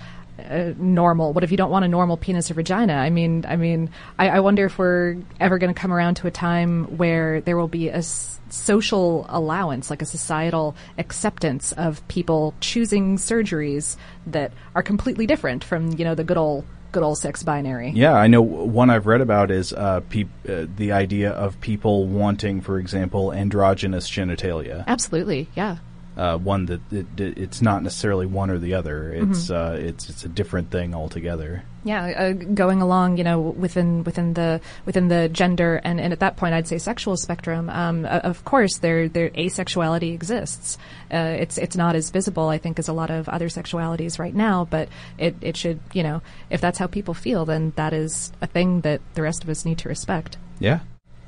Uh, 0.48 0.74
normal? 0.76 1.32
What 1.32 1.44
if 1.44 1.50
you 1.50 1.56
don't 1.56 1.70
want 1.70 1.84
a 1.84 1.88
normal 1.88 2.16
penis 2.16 2.50
or 2.50 2.54
vagina? 2.54 2.94
I 2.94 3.10
mean, 3.10 3.44
I 3.48 3.56
mean, 3.56 3.90
I, 4.18 4.28
I 4.28 4.40
wonder 4.40 4.66
if 4.66 4.78
we're 4.78 5.16
ever 5.40 5.58
going 5.58 5.72
to 5.72 5.80
come 5.80 5.92
around 5.92 6.16
to 6.16 6.26
a 6.26 6.30
time 6.30 6.96
where 6.96 7.40
there 7.40 7.56
will 7.56 7.68
be 7.68 7.88
a 7.88 7.96
s- 7.96 8.40
social 8.50 9.26
allowance, 9.28 9.90
like 9.90 10.02
a 10.02 10.06
societal 10.06 10.74
acceptance 10.98 11.72
of 11.72 12.06
people 12.08 12.54
choosing 12.60 13.16
surgeries 13.16 13.96
that 14.26 14.52
are 14.74 14.82
completely 14.82 15.26
different 15.26 15.64
from 15.64 15.92
you 15.98 16.04
know 16.04 16.14
the 16.14 16.24
good 16.24 16.36
old 16.36 16.64
good 16.92 17.02
old 17.02 17.18
sex 17.18 17.42
binary. 17.42 17.90
Yeah, 17.90 18.12
I 18.12 18.26
know 18.26 18.42
one 18.42 18.90
I've 18.90 19.06
read 19.06 19.22
about 19.22 19.50
is 19.50 19.72
uh, 19.72 20.00
pe- 20.08 20.24
uh, 20.48 20.66
the 20.76 20.92
idea 20.92 21.30
of 21.30 21.58
people 21.60 22.06
wanting, 22.06 22.60
for 22.60 22.78
example, 22.78 23.32
androgynous 23.32 24.10
genitalia. 24.10 24.84
Absolutely, 24.86 25.48
yeah 25.54 25.78
uh, 26.16 26.36
one 26.38 26.66
that 26.66 26.80
it, 26.92 27.06
it's 27.18 27.62
not 27.62 27.82
necessarily 27.82 28.26
one 28.26 28.50
or 28.50 28.58
the 28.58 28.74
other. 28.74 29.12
Mm-hmm. 29.14 29.32
It's 29.32 29.48
mm-hmm. 29.48 29.74
uh, 29.74 29.88
it's 29.88 30.08
it's 30.08 30.24
a 30.24 30.28
different 30.28 30.70
thing 30.70 30.94
altogether. 30.94 31.64
Yeah, 31.84 32.04
uh, 32.04 32.32
going 32.32 32.80
along, 32.80 33.16
you 33.18 33.24
know, 33.24 33.40
within 33.40 34.04
within 34.04 34.34
the 34.34 34.60
within 34.84 35.08
the 35.08 35.28
gender 35.28 35.80
and, 35.82 36.00
and 36.00 36.12
at 36.12 36.20
that 36.20 36.36
point, 36.36 36.54
I'd 36.54 36.68
say 36.68 36.78
sexual 36.78 37.16
spectrum. 37.16 37.68
Um, 37.68 38.04
of 38.04 38.44
course, 38.44 38.78
there 38.78 39.08
there 39.08 39.30
asexuality 39.30 40.14
exists. 40.14 40.78
Uh, 41.12 41.36
it's 41.40 41.58
it's 41.58 41.76
not 41.76 41.96
as 41.96 42.10
visible, 42.10 42.48
I 42.48 42.58
think, 42.58 42.78
as 42.78 42.88
a 42.88 42.92
lot 42.92 43.10
of 43.10 43.28
other 43.28 43.48
sexualities 43.48 44.18
right 44.18 44.34
now. 44.34 44.64
But 44.64 44.88
it 45.18 45.34
it 45.40 45.56
should, 45.56 45.80
you 45.92 46.02
know, 46.02 46.22
if 46.50 46.60
that's 46.60 46.78
how 46.78 46.86
people 46.86 47.14
feel, 47.14 47.44
then 47.44 47.72
that 47.76 47.92
is 47.92 48.32
a 48.40 48.46
thing 48.46 48.82
that 48.82 49.00
the 49.14 49.22
rest 49.22 49.42
of 49.42 49.50
us 49.50 49.64
need 49.64 49.78
to 49.78 49.88
respect. 49.88 50.36
Yeah, 50.60 50.80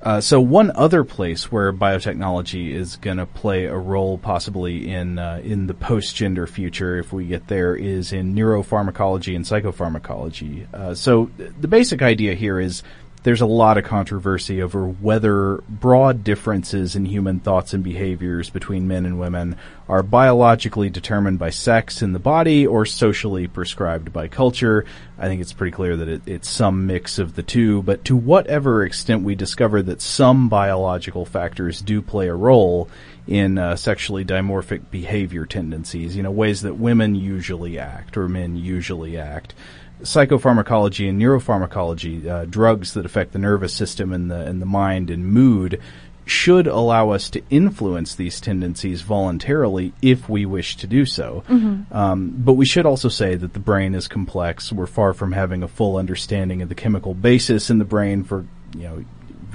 uh, 0.04 0.20
so 0.20 0.38
one 0.38 0.70
other 0.74 1.02
place 1.02 1.50
where 1.50 1.72
biotechnology 1.72 2.72
is 2.72 2.96
going 2.96 3.16
to 3.16 3.24
play 3.24 3.64
a 3.64 3.76
role, 3.76 4.18
possibly 4.18 4.90
in 4.90 5.18
uh, 5.18 5.40
in 5.42 5.66
the 5.66 5.72
post-gender 5.72 6.46
future, 6.46 6.98
if 6.98 7.10
we 7.12 7.26
get 7.26 7.48
there, 7.48 7.74
is 7.74 8.12
in 8.12 8.34
neuropharmacology 8.34 9.34
and 9.34 9.46
psychopharmacology. 9.46 10.72
Uh, 10.74 10.94
so 10.94 11.30
the 11.36 11.68
basic 11.68 12.02
idea 12.02 12.34
here 12.34 12.60
is 12.60 12.82
there's 13.24 13.40
a 13.40 13.46
lot 13.46 13.78
of 13.78 13.84
controversy 13.84 14.62
over 14.62 14.86
whether 14.86 15.56
broad 15.66 16.22
differences 16.22 16.94
in 16.94 17.06
human 17.06 17.40
thoughts 17.40 17.72
and 17.72 17.82
behaviors 17.82 18.50
between 18.50 18.86
men 18.86 19.06
and 19.06 19.18
women 19.18 19.56
are 19.88 20.02
biologically 20.02 20.90
determined 20.90 21.38
by 21.38 21.48
sex 21.48 22.02
in 22.02 22.12
the 22.12 22.18
body 22.18 22.66
or 22.66 22.84
socially 22.84 23.46
prescribed 23.46 24.12
by 24.12 24.28
culture. 24.28 24.84
I 25.18 25.26
think 25.26 25.40
it's 25.40 25.54
pretty 25.54 25.70
clear 25.70 25.96
that 25.96 26.08
it, 26.08 26.22
it's 26.26 26.50
some 26.50 26.86
mix 26.86 27.18
of 27.18 27.34
the 27.34 27.42
two, 27.42 27.82
but 27.82 28.04
to 28.04 28.16
whatever 28.16 28.84
extent 28.84 29.22
we 29.22 29.34
discover 29.34 29.82
that 29.82 30.02
some 30.02 30.50
biological 30.50 31.24
factors 31.24 31.80
do 31.80 32.02
play 32.02 32.28
a 32.28 32.34
role 32.34 32.90
in 33.26 33.56
uh, 33.56 33.74
sexually 33.74 34.22
dimorphic 34.26 34.90
behavior 34.90 35.46
tendencies, 35.46 36.14
you 36.14 36.22
know, 36.22 36.30
ways 36.30 36.60
that 36.60 36.74
women 36.74 37.14
usually 37.14 37.78
act 37.78 38.18
or 38.18 38.28
men 38.28 38.54
usually 38.54 39.16
act 39.16 39.54
psychopharmacology 40.02 41.08
and 41.08 41.20
neuropharmacology, 41.20 42.26
uh, 42.26 42.44
drugs 42.44 42.94
that 42.94 43.06
affect 43.06 43.32
the 43.32 43.38
nervous 43.38 43.72
system 43.72 44.12
and 44.12 44.30
the 44.30 44.40
and 44.40 44.60
the 44.60 44.66
mind 44.66 45.10
and 45.10 45.26
mood, 45.26 45.80
should 46.26 46.66
allow 46.66 47.10
us 47.10 47.28
to 47.30 47.42
influence 47.50 48.14
these 48.14 48.40
tendencies 48.40 49.02
voluntarily 49.02 49.92
if 50.00 50.28
we 50.28 50.46
wish 50.46 50.76
to 50.76 50.86
do 50.86 51.04
so. 51.04 51.44
Mm-hmm. 51.48 51.94
Um, 51.94 52.34
but 52.38 52.54
we 52.54 52.64
should 52.64 52.86
also 52.86 53.08
say 53.08 53.34
that 53.34 53.52
the 53.52 53.60
brain 53.60 53.94
is 53.94 54.08
complex. 54.08 54.72
We're 54.72 54.86
far 54.86 55.12
from 55.12 55.32
having 55.32 55.62
a 55.62 55.68
full 55.68 55.96
understanding 55.96 56.62
of 56.62 56.68
the 56.68 56.74
chemical 56.74 57.14
basis 57.14 57.70
in 57.70 57.78
the 57.78 57.84
brain 57.84 58.24
for 58.24 58.46
you 58.74 58.82
know 58.82 59.04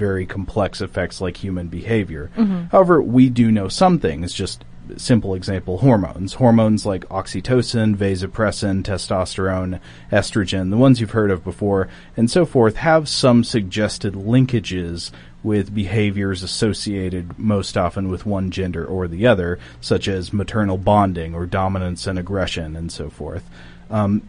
very 0.00 0.24
complex 0.24 0.80
effects 0.80 1.20
like 1.20 1.36
human 1.36 1.68
behavior. 1.68 2.30
Mm-hmm. 2.36 2.66
However, 2.72 3.02
we 3.02 3.28
do 3.28 3.50
know 3.50 3.68
some 3.68 3.98
things 3.98 4.32
just 4.32 4.64
simple 4.98 5.34
example, 5.34 5.78
hormones. 5.78 6.34
Hormones 6.34 6.86
like 6.86 7.08
oxytocin, 7.08 7.96
vasopressin, 7.96 8.82
testosterone, 8.82 9.80
estrogen, 10.10 10.70
the 10.70 10.76
ones 10.76 11.00
you've 11.00 11.10
heard 11.10 11.30
of 11.30 11.44
before, 11.44 11.88
and 12.16 12.30
so 12.30 12.44
forth, 12.44 12.76
have 12.76 13.08
some 13.08 13.44
suggested 13.44 14.14
linkages 14.14 15.10
with 15.42 15.74
behaviors 15.74 16.42
associated 16.42 17.38
most 17.38 17.76
often 17.76 18.08
with 18.08 18.26
one 18.26 18.50
gender 18.50 18.84
or 18.84 19.08
the 19.08 19.26
other, 19.26 19.58
such 19.80 20.08
as 20.08 20.32
maternal 20.32 20.76
bonding 20.76 21.34
or 21.34 21.46
dominance 21.46 22.06
and 22.06 22.18
aggression 22.18 22.76
and 22.76 22.92
so 22.92 23.08
forth. 23.08 23.48
Um, 23.90 24.22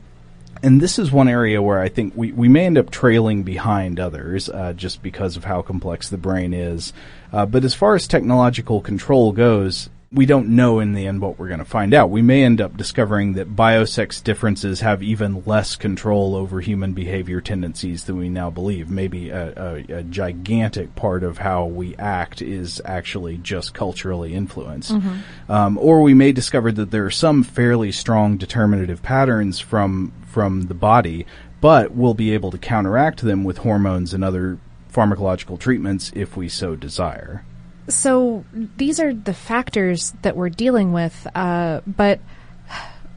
and 0.64 0.80
this 0.80 1.00
is 1.00 1.12
one 1.12 1.28
area 1.28 1.62
where 1.62 1.80
I 1.80 1.90
think 1.90 2.14
we, 2.16 2.32
we 2.32 2.48
may 2.48 2.66
end 2.66 2.78
up 2.78 2.92
trailing 2.92 3.44
behind 3.44 4.00
others 4.00 4.48
uh, 4.48 4.74
just 4.74 5.02
because 5.02 5.36
of 5.36 5.44
how 5.44 5.62
complex 5.62 6.10
the 6.10 6.18
brain 6.18 6.54
is. 6.54 6.94
Uh, 7.34 7.46
but 7.46 7.64
as 7.64 7.74
far 7.74 7.96
as 7.96 8.08
technological 8.08 8.80
control 8.82 9.32
goes, 9.32 9.90
we 10.14 10.26
don't 10.26 10.50
know 10.50 10.80
in 10.80 10.92
the 10.92 11.08
end 11.08 11.22
what 11.22 11.40
we're 11.40 11.48
going 11.48 11.60
to 11.60 11.66
find 11.66 11.94
out. 11.94 12.10
We 12.10 12.22
may 12.22 12.44
end 12.44 12.60
up 12.60 12.76
discovering 12.76 13.34
that 13.34 13.56
biosex 13.56 14.22
differences 14.22 14.82
have 14.82 15.02
even 15.02 15.44
less 15.46 15.78
control 15.78 16.36
over 16.36 16.60
human 16.60 16.92
behavior 16.92 17.40
tendencies 17.40 18.04
than 18.04 18.18
we 18.18 18.28
now 18.28 18.50
believe. 18.50 18.90
Maybe 18.90 19.30
a, 19.30 19.54
a, 19.56 20.00
a 20.00 20.04
gigantic 20.04 20.96
part 20.96 21.24
of 21.24 21.38
how 21.38 21.66
we 21.66 21.96
act 21.96 22.42
is 22.42 22.82
actually 22.84 23.38
just 23.38 23.74
culturally 23.74 24.34
influenced. 24.34 24.92
Mm-hmm. 24.92 25.52
Um, 25.52 25.78
or 25.78 26.02
we 26.02 26.14
may 26.14 26.34
discover 26.34 26.74
that 26.74 26.92
there 26.92 27.06
are 27.06 27.12
some 27.12 27.42
fairly 27.44 27.94
strong 27.94 28.36
determinative 28.36 29.02
patterns 29.02 29.60
from 29.60 30.12
from 30.28 30.64
the 30.64 30.74
body, 30.74 31.26
but 31.62 31.92
we'll 31.92 32.14
be 32.14 32.34
able 32.34 32.52
to 32.52 32.58
counteract 32.58 33.22
them 33.22 33.44
with 33.44 33.60
hormones 33.60 34.14
and 34.14 34.24
other 34.24 34.58
pharmacological 34.94 35.58
treatments 35.60 36.12
if 36.16 36.36
we 36.36 36.50
so 36.50 36.76
desire. 36.76 37.46
So 37.88 38.46
these 38.54 39.00
are 39.00 39.14
the 39.14 39.34
factors 39.34 40.14
that 40.22 40.36
we're 40.36 40.50
dealing 40.50 40.94
with, 40.94 41.28
uh, 41.36 41.82
but 41.86 42.20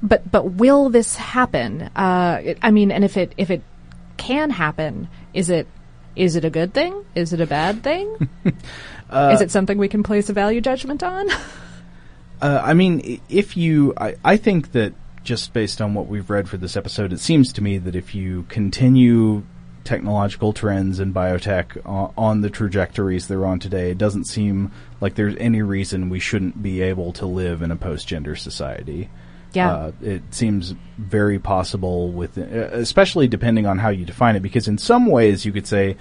but 0.03 0.31
but 0.31 0.53
will 0.53 0.89
this 0.91 1.17
happen? 1.17 1.83
Uh, 1.95 2.41
it, 2.43 2.59
I 2.63 2.71
mean, 2.71 2.91
and 2.91 3.05
if 3.05 3.17
it 3.17 3.35
if 3.37 3.51
it 3.51 3.63
can 4.17 4.51
happen, 4.51 5.09
is 5.33 5.51
it 5.51 5.67
is 6.17 6.37
it 6.37 6.45
a 6.45 6.51
good 6.51 6.73
thing? 6.73 7.05
Is 7.15 7.33
it 7.33 7.41
a 7.41 7.47
bad 7.47 7.83
thing? 7.83 8.29
uh, 9.11 9.31
is 9.35 9.41
it 9.41 9.51
something 9.51 9.79
we 9.79 9.89
can 9.89 10.03
place 10.03 10.29
a 10.29 10.33
value 10.33 10.61
judgment 10.61 11.03
on? 11.03 11.29
Uh, 12.43 12.61
I 12.63 12.75
mean, 12.75 13.23
if 13.31 13.57
you, 13.57 13.95
I, 13.97 14.17
I 14.23 14.37
think 14.37 14.73
that 14.73 14.93
just 15.23 15.55
based 15.55 15.81
on 15.81 15.95
what 15.95 16.09
we've 16.09 16.29
read 16.29 16.47
for 16.47 16.59
this 16.59 16.77
episode, 16.77 17.13
it 17.13 17.21
seems 17.21 17.53
to 17.55 17.63
me 17.63 17.79
that 17.79 17.97
if 17.97 18.15
you 18.15 18.43
continue 18.51 19.45
technological 19.85 20.53
trends 20.53 20.99
in 20.99 21.13
biotech 21.13 21.81
on, 21.87 22.13
on 22.17 22.41
the 22.41 22.51
trajectories 22.51 23.29
they're 23.29 23.47
on 23.47 23.59
today, 23.59 23.91
it 23.91 23.99
doesn't 23.99 24.25
seem 24.25 24.73
like 25.01 25.15
there's 25.15 25.37
any 25.37 25.63
reason 25.63 26.09
we 26.09 26.21
shouldn't 26.21 26.63
be 26.63 26.83
able 26.83 27.13
to 27.13 27.27
live 27.27 27.63
in 27.63 27.71
a 27.71 27.77
post-gender 27.77 28.35
society. 28.35 29.11
Yeah, 29.53 29.73
uh, 29.73 29.93
it 30.03 30.23
seems 30.31 30.75
very 30.99 31.39
possible 31.39 32.11
with, 32.11 32.37
uh, 32.37 32.43
especially 32.73 33.29
depending 33.29 33.67
on 33.67 33.79
how 33.79 33.91
you 33.91 34.05
define 34.05 34.35
it, 34.35 34.41
because 34.41 34.67
in 34.67 34.79
some 34.79 35.07
ways 35.07 35.45
you 35.45 35.53
could 35.53 35.67
say 35.67 35.97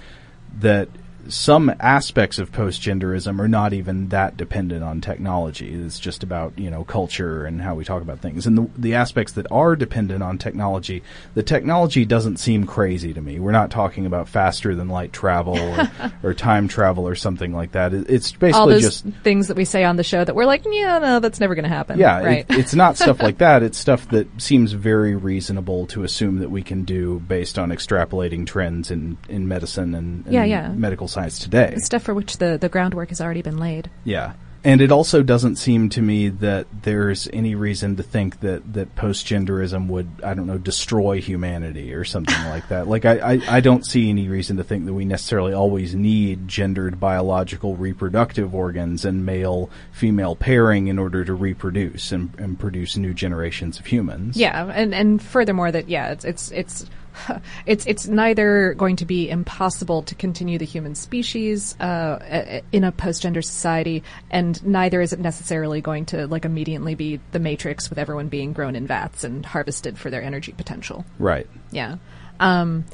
that 0.58 0.88
some 1.28 1.74
aspects 1.80 2.38
of 2.38 2.52
post-genderism 2.52 3.38
are 3.38 3.48
not 3.48 3.72
even 3.72 4.08
that 4.08 4.36
dependent 4.36 4.82
on 4.82 5.00
technology. 5.00 5.72
It's 5.74 5.98
just 5.98 6.22
about 6.22 6.58
you 6.58 6.70
know 6.70 6.84
culture 6.84 7.44
and 7.44 7.60
how 7.60 7.74
we 7.74 7.84
talk 7.84 8.02
about 8.02 8.20
things. 8.20 8.46
And 8.46 8.56
the 8.56 8.70
the 8.76 8.94
aspects 8.94 9.32
that 9.34 9.46
are 9.50 9.76
dependent 9.76 10.22
on 10.22 10.38
technology, 10.38 11.02
the 11.34 11.42
technology 11.42 12.04
doesn't 12.04 12.38
seem 12.38 12.66
crazy 12.66 13.12
to 13.14 13.20
me. 13.20 13.38
We're 13.38 13.52
not 13.52 13.70
talking 13.70 14.06
about 14.06 14.28
faster 14.28 14.74
than 14.74 14.88
light 14.88 15.12
travel 15.12 15.58
or, 15.58 15.90
or 16.22 16.34
time 16.34 16.68
travel 16.68 17.06
or 17.06 17.14
something 17.14 17.52
like 17.52 17.72
that. 17.72 17.94
It's 17.94 18.32
basically 18.32 18.80
just 18.80 19.04
things 19.22 19.48
that 19.48 19.56
we 19.56 19.64
say 19.64 19.84
on 19.84 19.96
the 19.96 20.04
show 20.04 20.24
that 20.24 20.34
we're 20.34 20.46
like, 20.46 20.64
yeah, 20.70 20.98
no, 20.98 21.20
that's 21.20 21.40
never 21.40 21.54
going 21.54 21.64
to 21.64 21.68
happen. 21.68 21.98
yeah. 21.98 22.22
right. 22.22 22.46
It, 22.48 22.58
it's 22.58 22.74
not 22.74 22.96
stuff 22.96 23.20
like 23.22 23.38
that. 23.38 23.62
It's 23.62 23.78
stuff 23.78 24.08
that 24.08 24.26
seems 24.40 24.72
very 24.72 25.14
reasonable 25.14 25.86
to 25.88 26.04
assume 26.04 26.38
that 26.38 26.50
we 26.50 26.62
can 26.62 26.84
do 26.84 27.20
based 27.20 27.58
on 27.58 27.70
extrapolating 27.70 28.46
trends 28.46 28.90
in 28.90 29.16
in 29.28 29.48
medicine 29.48 29.94
and, 29.94 30.24
and 30.24 30.34
Yeah, 30.34 30.44
yeah. 30.44 30.68
medical 30.68 31.08
science 31.14 31.38
today. 31.38 31.74
Stuff 31.78 32.02
for 32.02 32.14
which 32.14 32.38
the, 32.38 32.58
the 32.58 32.68
groundwork 32.68 33.08
has 33.08 33.20
already 33.20 33.42
been 33.42 33.58
laid. 33.58 33.90
Yeah. 34.04 34.34
And 34.66 34.80
it 34.80 34.90
also 34.90 35.22
doesn't 35.22 35.56
seem 35.56 35.90
to 35.90 36.00
me 36.00 36.30
that 36.30 36.66
there's 36.84 37.28
any 37.34 37.54
reason 37.54 37.96
to 37.96 38.02
think 38.02 38.40
that, 38.40 38.72
that 38.72 38.96
post-genderism 38.96 39.88
would, 39.88 40.08
I 40.24 40.32
don't 40.32 40.46
know, 40.46 40.56
destroy 40.56 41.20
humanity 41.20 41.92
or 41.92 42.04
something 42.04 42.42
like 42.48 42.68
that. 42.68 42.88
Like, 42.88 43.04
I, 43.04 43.34
I, 43.34 43.40
I 43.46 43.60
don't 43.60 43.84
see 43.84 44.08
any 44.08 44.26
reason 44.28 44.56
to 44.56 44.64
think 44.64 44.86
that 44.86 44.94
we 44.94 45.04
necessarily 45.04 45.52
always 45.52 45.94
need 45.94 46.48
gendered 46.48 46.98
biological 46.98 47.76
reproductive 47.76 48.54
organs 48.54 49.04
and 49.04 49.26
male-female 49.26 50.36
pairing 50.36 50.88
in 50.88 50.98
order 50.98 51.26
to 51.26 51.34
reproduce 51.34 52.10
and, 52.10 52.34
and 52.38 52.58
produce 52.58 52.96
new 52.96 53.12
generations 53.12 53.78
of 53.78 53.84
humans. 53.84 54.34
Yeah, 54.34 54.64
and 54.74 54.94
and 54.94 55.22
furthermore 55.22 55.72
that 55.72 55.90
yeah, 55.90 56.12
it's 56.12 56.24
it's 56.24 56.50
it's 56.52 56.86
it's 57.66 57.86
it's 57.86 58.06
neither 58.06 58.74
going 58.74 58.96
to 58.96 59.06
be 59.06 59.28
impossible 59.28 60.02
to 60.02 60.14
continue 60.14 60.58
the 60.58 60.64
human 60.64 60.94
species 60.94 61.78
uh, 61.80 62.60
in 62.72 62.84
a 62.84 62.92
post-gender 62.92 63.42
society, 63.42 64.02
and 64.30 64.64
neither 64.64 65.00
is 65.00 65.12
it 65.12 65.20
necessarily 65.20 65.80
going 65.80 66.06
to 66.06 66.26
like 66.26 66.44
immediately 66.44 66.94
be 66.94 67.20
the 67.32 67.38
Matrix 67.38 67.90
with 67.90 67.98
everyone 67.98 68.28
being 68.28 68.52
grown 68.52 68.76
in 68.76 68.86
vats 68.86 69.24
and 69.24 69.44
harvested 69.44 69.98
for 69.98 70.10
their 70.10 70.22
energy 70.22 70.52
potential. 70.52 71.04
Right. 71.18 71.46
Yeah. 71.70 71.96
Um, 72.40 72.84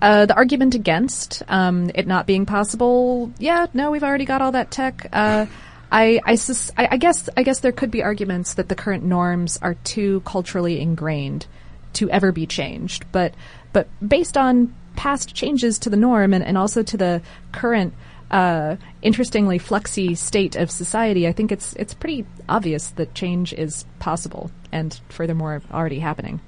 uh, 0.00 0.26
the 0.26 0.34
argument 0.34 0.74
against 0.74 1.42
um, 1.46 1.90
it 1.94 2.08
not 2.08 2.26
being 2.26 2.44
possible, 2.44 3.32
yeah, 3.38 3.66
no, 3.72 3.92
we've 3.92 4.02
already 4.02 4.24
got 4.24 4.42
all 4.42 4.52
that 4.52 4.70
tech. 4.70 5.06
Uh, 5.12 5.46
I, 5.92 6.20
I, 6.24 6.34
sus- 6.34 6.72
I, 6.76 6.88
I 6.92 6.96
guess 6.96 7.28
I 7.36 7.44
guess 7.44 7.60
there 7.60 7.70
could 7.70 7.90
be 7.90 8.02
arguments 8.02 8.54
that 8.54 8.68
the 8.68 8.74
current 8.74 9.04
norms 9.04 9.58
are 9.62 9.74
too 9.74 10.20
culturally 10.24 10.80
ingrained 10.80 11.46
to 11.94 12.10
ever 12.10 12.32
be 12.32 12.46
changed, 12.46 13.04
but 13.12 13.34
but 13.72 13.88
based 14.06 14.36
on 14.36 14.74
past 14.96 15.34
changes 15.34 15.78
to 15.80 15.90
the 15.90 15.96
norm 15.96 16.34
and, 16.34 16.44
and 16.44 16.58
also 16.58 16.82
to 16.82 16.96
the 16.96 17.22
current 17.52 17.94
uh, 18.30 18.76
interestingly 19.02 19.58
flexy 19.58 20.14
state 20.14 20.56
of 20.56 20.70
society, 20.70 21.28
I 21.28 21.32
think 21.32 21.52
it's 21.52 21.74
it's 21.74 21.94
pretty 21.94 22.26
obvious 22.48 22.90
that 22.92 23.14
change 23.14 23.52
is 23.52 23.84
possible 23.98 24.50
and 24.72 24.98
furthermore 25.08 25.62
already 25.70 25.98
happening. 25.98 26.40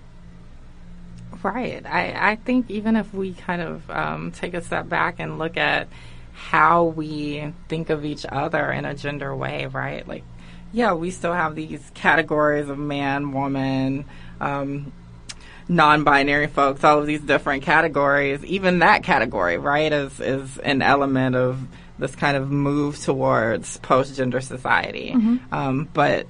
Right. 1.43 1.85
I, 1.85 2.33
I 2.33 2.37
think 2.37 2.71
even 2.71 2.97
if 2.97 3.13
we 3.13 3.35
kind 3.35 3.61
of 3.61 3.91
um, 3.91 4.33
take 4.33 4.55
a 4.55 4.63
step 4.63 4.89
back 4.89 5.17
and 5.19 5.39
look 5.39 5.59
at 5.59 5.89
how 6.33 6.85
we 6.85 7.53
think 7.69 7.91
of 7.91 8.05
each 8.05 8.25
other 8.27 8.73
in 8.73 8.87
a 8.87 8.95
gender 8.95 9.37
way, 9.37 9.67
right? 9.67 10.09
Like, 10.09 10.25
yeah, 10.73 10.95
we 10.95 11.11
still 11.11 11.35
have 11.35 11.55
these 11.55 11.83
categories 11.93 12.71
of 12.71 12.79
man, 12.79 13.33
woman, 13.33 14.07
um, 14.41 14.91
non-binary 15.69 16.49
folks, 16.49 16.85
all 16.85 16.99
of 16.99 17.07
these 17.07 17.21
different 17.21 17.63
categories. 17.63 18.45
Even 18.45 18.81
that 18.81 19.03
category, 19.03 19.57
right, 19.59 19.93
is 19.93 20.21
is 20.21 20.59
an 20.59 20.83
element 20.83 21.37
of 21.37 21.59
this 21.99 22.15
kind 22.17 22.37
of 22.37 22.51
move 22.51 22.99
towards 22.99 23.79
post-gender 23.79 24.41
society. 24.41 25.13
Um, 25.53 25.89
but 25.93 26.27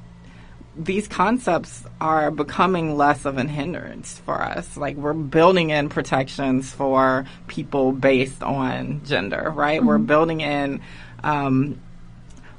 these 0.77 1.07
concepts 1.09 1.85
are 2.01 2.31
becoming 2.31 2.97
less 2.97 3.25
of 3.25 3.39
an 3.39 3.49
hindrance 3.49 4.19
for 4.19 4.43
us. 4.43 4.77
Like 4.77 4.97
we're 4.97 5.13
building 5.13 5.71
in 5.71 5.89
protections 5.89 6.73
for 6.73 7.27
people 7.47 7.93
based 7.93 8.43
on 8.43 9.03
gender, 9.05 9.53
right? 9.55 9.83
We're 9.83 9.99
building 9.99 10.41
in 10.41 10.81
um, 11.23 11.81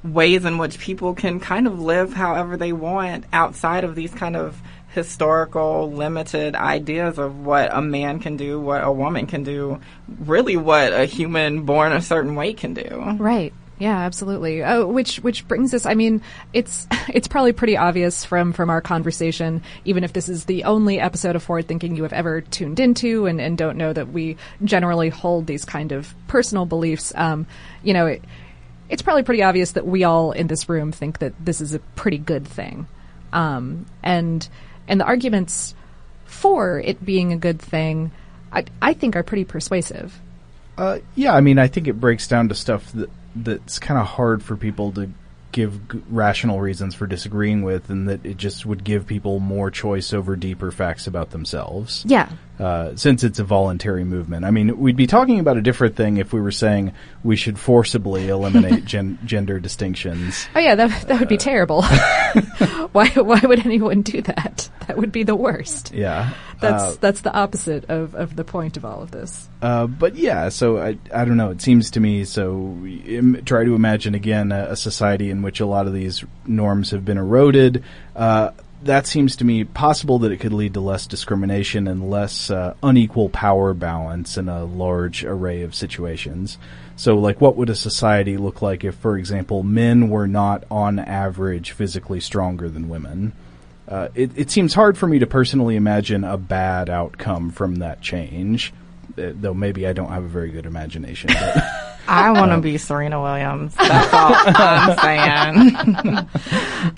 ways 0.03 0.45
in 0.45 0.57
which 0.57 0.79
people 0.79 1.13
can 1.13 1.39
kind 1.39 1.67
of 1.67 1.79
live 1.79 2.13
however 2.13 2.57
they 2.57 2.71
want 2.71 3.25
outside 3.33 3.83
of 3.83 3.95
these 3.95 4.13
kind 4.13 4.35
of 4.35 4.61
historical 4.95 5.91
limited 5.91 6.55
ideas 6.55 7.19
of 7.19 7.45
what 7.45 7.69
a 7.75 7.81
man 7.81 8.19
can 8.19 8.37
do, 8.37 8.59
what 8.59 8.83
a 8.83 8.91
woman 8.91 9.27
can 9.27 9.43
do, 9.43 9.81
really 10.07 10.55
what 10.55 10.93
a 10.93 11.05
human 11.05 11.63
born 11.63 11.91
a 11.91 12.01
certain 12.01 12.35
way 12.35 12.53
can 12.53 12.73
do. 12.73 13.15
Right. 13.19 13.53
Yeah, 13.77 13.97
absolutely. 13.97 14.63
Oh, 14.63 14.87
which 14.87 15.17
which 15.17 15.47
brings 15.49 15.73
us. 15.73 15.85
I 15.85 15.95
mean, 15.95 16.21
it's 16.53 16.87
it's 17.09 17.27
probably 17.27 17.51
pretty 17.51 17.75
obvious 17.75 18.23
from 18.23 18.53
from 18.53 18.69
our 18.69 18.81
conversation, 18.81 19.63
even 19.83 20.03
if 20.03 20.13
this 20.13 20.29
is 20.29 20.45
the 20.45 20.63
only 20.63 20.99
episode 20.99 21.35
of 21.35 21.43
Forward 21.43 21.67
Thinking 21.67 21.95
you 21.95 22.03
have 22.03 22.13
ever 22.13 22.39
tuned 22.39 22.79
into, 22.79 23.25
and 23.25 23.41
and 23.41 23.57
don't 23.57 23.77
know 23.77 23.91
that 23.91 24.09
we 24.09 24.37
generally 24.63 25.09
hold 25.09 25.45
these 25.45 25.65
kind 25.65 25.91
of 25.91 26.15
personal 26.27 26.65
beliefs. 26.65 27.11
Um, 27.15 27.47
you 27.83 27.93
know, 27.93 28.05
it, 28.05 28.23
it's 28.87 29.01
probably 29.01 29.23
pretty 29.23 29.43
obvious 29.43 29.73
that 29.73 29.85
we 29.85 30.05
all 30.05 30.31
in 30.31 30.47
this 30.47 30.69
room 30.69 30.93
think 30.93 31.19
that 31.19 31.33
this 31.43 31.59
is 31.59 31.73
a 31.73 31.79
pretty 31.79 32.17
good 32.17 32.47
thing, 32.47 32.87
um, 33.33 33.85
and 34.01 34.47
and 34.87 34.99
the 34.99 35.05
arguments 35.05 35.75
for 36.25 36.79
it 36.79 37.03
being 37.03 37.33
a 37.33 37.37
good 37.37 37.59
thing, 37.59 38.11
I 38.51 38.65
I 38.81 38.93
think 38.93 39.15
are 39.15 39.23
pretty 39.23 39.45
persuasive. 39.45 40.19
Uh, 40.77 40.99
yeah, 41.15 41.33
I 41.33 41.41
mean, 41.41 41.57
I 41.57 41.67
think 41.67 41.87
it 41.87 41.99
breaks 41.99 42.27
down 42.27 42.49
to 42.49 42.55
stuff 42.55 42.91
that 42.93 43.09
that's 43.35 43.79
kind 43.79 43.99
of 43.99 44.07
hard 44.07 44.43
for 44.43 44.55
people 44.55 44.91
to 44.93 45.09
give 45.55 45.87
g- 45.89 46.01
rational 46.09 46.59
reasons 46.59 46.93
for 46.93 47.07
disagreeing 47.07 47.63
with, 47.63 47.89
and 47.89 48.09
that 48.09 48.25
it 48.25 48.35
just 48.37 48.65
would 48.65 48.83
give 48.83 49.07
people 49.07 49.39
more 49.39 49.71
choice 49.71 50.13
over 50.13 50.35
deeper 50.35 50.69
facts 50.69 51.07
about 51.07 51.31
themselves. 51.31 52.03
Yeah. 52.05 52.29
Uh, 52.59 52.95
since 52.95 53.23
it's 53.23 53.39
a 53.39 53.43
voluntary 53.43 54.03
movement. 54.05 54.45
I 54.45 54.51
mean, 54.51 54.77
we'd 54.77 54.95
be 54.95 55.07
talking 55.07 55.39
about 55.39 55.57
a 55.57 55.61
different 55.61 55.95
thing 55.97 56.17
if 56.17 56.31
we 56.31 56.39
were 56.39 56.51
saying 56.51 56.93
we 57.23 57.35
should 57.35 57.57
forcibly 57.59 58.27
eliminate 58.35 58.85
gen- 58.85 59.17
gender 59.25 59.59
distinctions. 59.59 60.47
Oh 60.55 60.59
yeah, 60.59 60.75
that 60.75 61.07
that 61.07 61.19
would 61.19 61.27
be 61.29 61.37
terrible. 61.37 61.81
why 62.91 63.07
why 63.09 63.39
would 63.43 63.65
anyone 63.65 64.01
do 64.01 64.21
that? 64.21 64.69
That 64.87 64.97
would 64.97 65.11
be 65.11 65.23
the 65.23 65.35
worst. 65.35 65.91
Yeah. 65.93 66.33
That's 66.61 66.83
Uh, 66.83 66.95
that's 67.01 67.21
the 67.21 67.33
opposite 67.33 67.85
of, 67.89 68.15
of 68.15 68.35
the 68.37 68.45
point 68.45 68.77
of 68.77 68.85
all 68.85 69.01
of 69.01 69.11
this. 69.11 69.49
Uh, 69.61 69.87
but 69.87 70.15
yeah, 70.15 70.47
so 70.47 70.77
I, 70.77 70.97
I 71.13 71.25
don't 71.25 71.35
know. 71.37 71.49
It 71.49 71.61
seems 71.61 71.91
to 71.91 71.99
me 71.99 72.23
so. 72.23 72.77
Im- 73.05 73.41
try 73.43 73.65
to 73.65 73.75
imagine 73.75 74.15
again 74.15 74.53
a, 74.53 74.67
a 74.71 74.75
society 74.77 75.29
in 75.29 75.41
which 75.45 75.59
a 75.59 75.65
lot 75.67 75.85
of 75.85 75.93
these 75.93 76.25
norms 76.47 76.89
have 76.89 77.05
been 77.05 77.19
eroded. 77.19 77.83
Uh, 78.15 78.49
that 78.81 79.05
seems 79.05 79.35
to 79.35 79.45
me 79.45 79.63
possible 79.63 80.17
that 80.19 80.31
it 80.31 80.37
could 80.37 80.53
lead 80.53 80.73
to 80.73 80.79
less 80.79 81.05
discrimination 81.05 81.87
and 81.87 82.09
less 82.09 82.49
uh, 82.49 82.73
unequal 82.81 83.29
power 83.29 83.75
balance 83.75 84.37
in 84.37 84.49
a 84.49 84.65
large 84.65 85.23
array 85.23 85.61
of 85.61 85.75
situations. 85.75 86.57
So, 86.95 87.15
like, 87.15 87.39
what 87.39 87.57
would 87.57 87.69
a 87.69 87.75
society 87.75 88.37
look 88.37 88.63
like 88.63 88.83
if, 88.83 88.95
for 88.95 89.19
example, 89.19 89.61
men 89.61 90.09
were 90.09 90.27
not 90.27 90.63
on 90.71 90.97
average 90.97 91.73
physically 91.73 92.19
stronger 92.19 92.69
than 92.69 92.89
women? 92.89 93.33
Uh, 93.87 94.07
it, 94.15 94.31
it 94.35 94.49
seems 94.49 94.73
hard 94.73 94.97
for 94.97 95.05
me 95.05 95.19
to 95.19 95.27
personally 95.27 95.75
imagine 95.75 96.23
a 96.23 96.37
bad 96.37 96.89
outcome 96.89 97.51
from 97.51 97.75
that 97.75 98.01
change, 98.01 98.73
uh, 99.15 99.31
though 99.35 99.53
maybe 99.53 99.85
I 99.85 99.93
don't 99.93 100.09
have 100.09 100.23
a 100.23 100.27
very 100.27 100.49
good 100.49 100.65
imagination. 100.65 101.29
I 102.07 102.31
want 102.39 102.51
to 102.51 102.59
be 102.59 102.77
Serena 102.77 103.21
Williams. 103.21 103.75
That's 103.75 104.13
all 104.13 104.33
I'm 104.35 104.97
saying. 104.99 106.29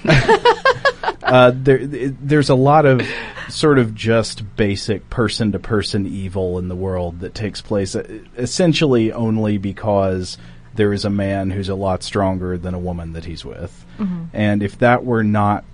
uh, 1.24 1.52
there, 1.56 1.80
there's 1.86 2.50
a 2.50 2.56
lot 2.56 2.86
of 2.86 3.02
sort 3.50 3.80
of 3.80 3.96
just 3.96 4.56
basic 4.56 5.10
person 5.10 5.52
to 5.54 5.60
person 5.60 6.06
evil 6.06 6.60
in 6.60 6.68
the 6.68 6.76
world 6.76 7.22
that 7.22 7.34
takes 7.34 7.62
place 7.62 7.96
uh, 7.96 8.04
essentially 8.38 9.12
only 9.12 9.58
because 9.58 10.38
there 10.76 10.94
is 10.94 11.06
a 11.06 11.10
man 11.10 11.50
who's 11.50 11.70
a 11.70 11.76
lot 11.76 12.04
stronger 12.04 12.58
than 12.58 12.74
a 12.74 12.80
woman 12.80 13.14
that 13.14 13.26
he's 13.26 13.44
with. 13.44 13.86
And 14.34 14.62
if 14.62 14.78
that 14.80 15.04
were 15.04 15.24
not 15.24 15.66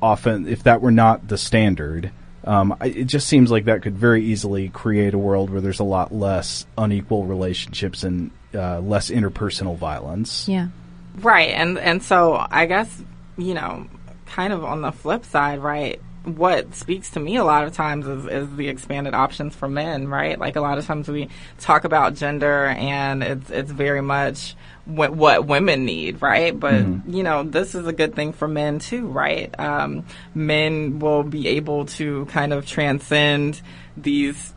often, 0.00 0.46
if 0.46 0.62
that 0.64 0.80
were 0.80 0.92
not 0.92 1.28
the 1.28 1.36
standard, 1.38 2.12
um, 2.44 2.76
I, 2.80 2.86
it 2.86 3.04
just 3.04 3.26
seems 3.26 3.50
like 3.50 3.64
that 3.66 3.82
could 3.82 3.96
very 3.96 4.24
easily 4.24 4.68
create 4.68 5.14
a 5.14 5.18
world 5.18 5.50
where 5.50 5.60
there's 5.60 5.80
a 5.80 5.84
lot 5.84 6.12
less 6.12 6.66
unequal 6.76 7.24
relationships 7.24 8.04
and 8.04 8.30
uh, 8.54 8.80
less 8.80 9.10
interpersonal 9.10 9.76
violence. 9.76 10.48
Yeah. 10.48 10.68
Right, 11.16 11.50
and 11.50 11.78
and 11.78 12.02
so 12.02 12.44
I 12.50 12.66
guess 12.66 13.02
you 13.36 13.54
know, 13.54 13.86
kind 14.26 14.52
of 14.52 14.64
on 14.64 14.82
the 14.82 14.92
flip 14.92 15.24
side, 15.24 15.60
right? 15.60 16.00
What 16.24 16.74
speaks 16.74 17.10
to 17.10 17.20
me 17.20 17.36
a 17.36 17.44
lot 17.44 17.64
of 17.64 17.74
times 17.74 18.06
is, 18.06 18.26
is 18.26 18.56
the 18.56 18.68
expanded 18.68 19.14
options 19.14 19.54
for 19.54 19.68
men, 19.68 20.08
right? 20.08 20.38
Like 20.38 20.56
a 20.56 20.60
lot 20.60 20.78
of 20.78 20.86
times 20.86 21.08
we 21.08 21.28
talk 21.58 21.84
about 21.84 22.14
gender, 22.14 22.66
and 22.66 23.22
it's 23.22 23.50
it's 23.50 23.70
very 23.70 24.00
much 24.00 24.56
what, 24.86 25.14
what 25.14 25.46
women 25.46 25.84
need, 25.84 26.20
right? 26.20 26.58
But 26.58 26.84
you 27.06 27.22
know, 27.22 27.42
this 27.42 27.74
is 27.74 27.86
a 27.86 27.92
good 27.92 28.14
thing 28.14 28.32
for 28.32 28.46
men 28.46 28.78
too, 28.78 29.06
right? 29.06 29.58
Um, 29.58 30.04
men 30.34 30.98
will 30.98 31.22
be 31.22 31.48
able 31.48 31.86
to 31.86 32.26
kind 32.26 32.52
of 32.52 32.66
transcend 32.66 33.60
these 33.96 34.52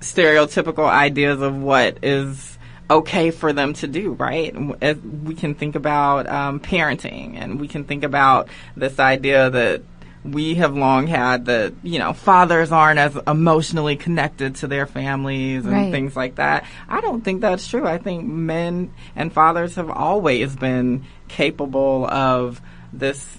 stereotypical 0.00 0.88
ideas 0.88 1.40
of 1.40 1.56
what 1.56 1.98
is 2.02 2.58
okay 2.88 3.30
for 3.30 3.52
them 3.52 3.72
to 3.74 3.86
do, 3.86 4.12
right? 4.12 4.54
As 4.80 4.96
we 4.98 5.34
can 5.34 5.54
think 5.54 5.74
about 5.74 6.28
um, 6.28 6.60
parenting, 6.60 7.36
and 7.36 7.60
we 7.60 7.68
can 7.68 7.84
think 7.84 8.04
about 8.04 8.48
this 8.76 8.98
idea 8.98 9.50
that 9.50 9.82
we 10.32 10.54
have 10.56 10.76
long 10.76 11.06
had 11.06 11.46
that 11.46 11.72
you 11.82 11.98
know 11.98 12.12
fathers 12.12 12.72
aren't 12.72 12.98
as 12.98 13.16
emotionally 13.26 13.96
connected 13.96 14.56
to 14.56 14.66
their 14.66 14.86
families 14.86 15.64
and 15.64 15.72
Right. 15.74 15.90
things 15.92 16.16
like 16.16 16.36
that. 16.36 16.64
I 16.88 17.00
don't 17.00 17.22
think 17.22 17.40
that's 17.40 17.66
true. 17.68 17.86
I 17.86 17.98
think 17.98 18.24
men 18.26 18.92
and 19.14 19.32
fathers 19.32 19.74
have 19.76 19.90
always 19.90 20.54
been 20.56 21.04
capable 21.28 22.06
of 22.06 22.60
this 22.92 23.38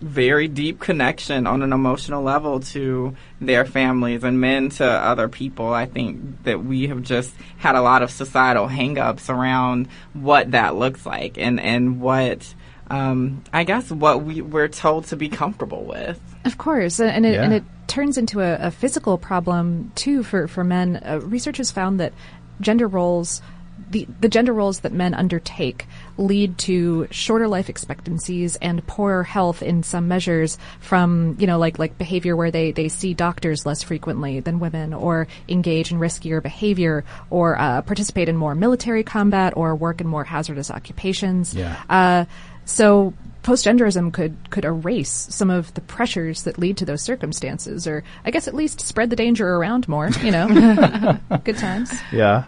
very 0.00 0.48
deep 0.48 0.80
connection 0.80 1.46
on 1.46 1.60
an 1.60 1.74
emotional 1.74 2.22
level 2.22 2.60
to 2.60 3.14
their 3.38 3.66
families 3.66 4.24
and 4.24 4.40
men 4.40 4.70
to 4.70 4.84
other 4.86 5.28
people. 5.28 5.74
I 5.74 5.84
think 5.84 6.42
that 6.44 6.64
we 6.64 6.86
have 6.86 7.02
just 7.02 7.34
had 7.58 7.74
a 7.74 7.82
lot 7.82 8.02
of 8.02 8.10
societal 8.10 8.66
hangups 8.66 9.28
around 9.28 9.88
what 10.14 10.52
that 10.52 10.74
looks 10.74 11.04
like 11.04 11.36
and, 11.36 11.60
and 11.60 12.00
what, 12.00 12.54
um, 12.90 13.44
I 13.52 13.62
guess, 13.64 13.90
what 13.90 14.22
we, 14.22 14.42
we're 14.42 14.68
told 14.68 15.06
to 15.06 15.16
be 15.16 15.28
comfortable 15.28 15.84
with. 15.84 16.20
Of 16.44 16.58
course, 16.58 16.98
and 16.98 17.24
it, 17.24 17.38
and 17.38 17.52
it 17.54 17.64
turns 17.86 18.18
into 18.18 18.40
a, 18.40 18.66
a 18.66 18.70
physical 18.70 19.16
problem 19.16 19.92
too 19.94 20.22
for 20.22 20.48
for 20.48 20.64
men. 20.64 21.00
Uh, 21.04 21.20
researchers 21.22 21.70
found 21.70 22.00
that 22.00 22.12
gender 22.60 22.88
roles, 22.88 23.42
the 23.90 24.08
the 24.20 24.28
gender 24.28 24.52
roles 24.52 24.80
that 24.80 24.92
men 24.92 25.14
undertake, 25.14 25.86
lead 26.18 26.58
to 26.58 27.06
shorter 27.12 27.46
life 27.46 27.68
expectancies 27.68 28.56
and 28.56 28.84
poorer 28.88 29.22
health 29.22 29.62
in 29.62 29.84
some 29.84 30.08
measures. 30.08 30.58
From 30.80 31.36
you 31.38 31.46
know 31.46 31.58
like 31.58 31.78
like 31.78 31.96
behavior 31.96 32.34
where 32.34 32.50
they 32.50 32.72
they 32.72 32.88
see 32.88 33.14
doctors 33.14 33.64
less 33.64 33.84
frequently 33.84 34.40
than 34.40 34.58
women, 34.58 34.94
or 34.94 35.28
engage 35.48 35.92
in 35.92 36.00
riskier 36.00 36.42
behavior, 36.42 37.04
or 37.28 37.56
uh, 37.56 37.82
participate 37.82 38.28
in 38.28 38.36
more 38.36 38.56
military 38.56 39.04
combat, 39.04 39.52
or 39.56 39.76
work 39.76 40.00
in 40.00 40.08
more 40.08 40.24
hazardous 40.24 40.72
occupations. 40.72 41.54
Yeah. 41.54 41.80
Uh, 41.88 42.24
so 42.70 43.12
postgenderism 43.42 44.12
could 44.12 44.36
could 44.50 44.64
erase 44.64 45.26
some 45.30 45.50
of 45.50 45.72
the 45.74 45.80
pressures 45.80 46.42
that 46.44 46.58
lead 46.58 46.76
to 46.78 46.84
those 46.84 47.02
circumstances, 47.02 47.86
or 47.86 48.04
I 48.24 48.30
guess 48.30 48.46
at 48.48 48.54
least 48.54 48.80
spread 48.80 49.10
the 49.10 49.16
danger 49.16 49.48
around 49.56 49.88
more. 49.88 50.10
You 50.22 50.30
know, 50.30 51.18
good 51.44 51.56
times. 51.58 51.92
Yeah. 52.12 52.44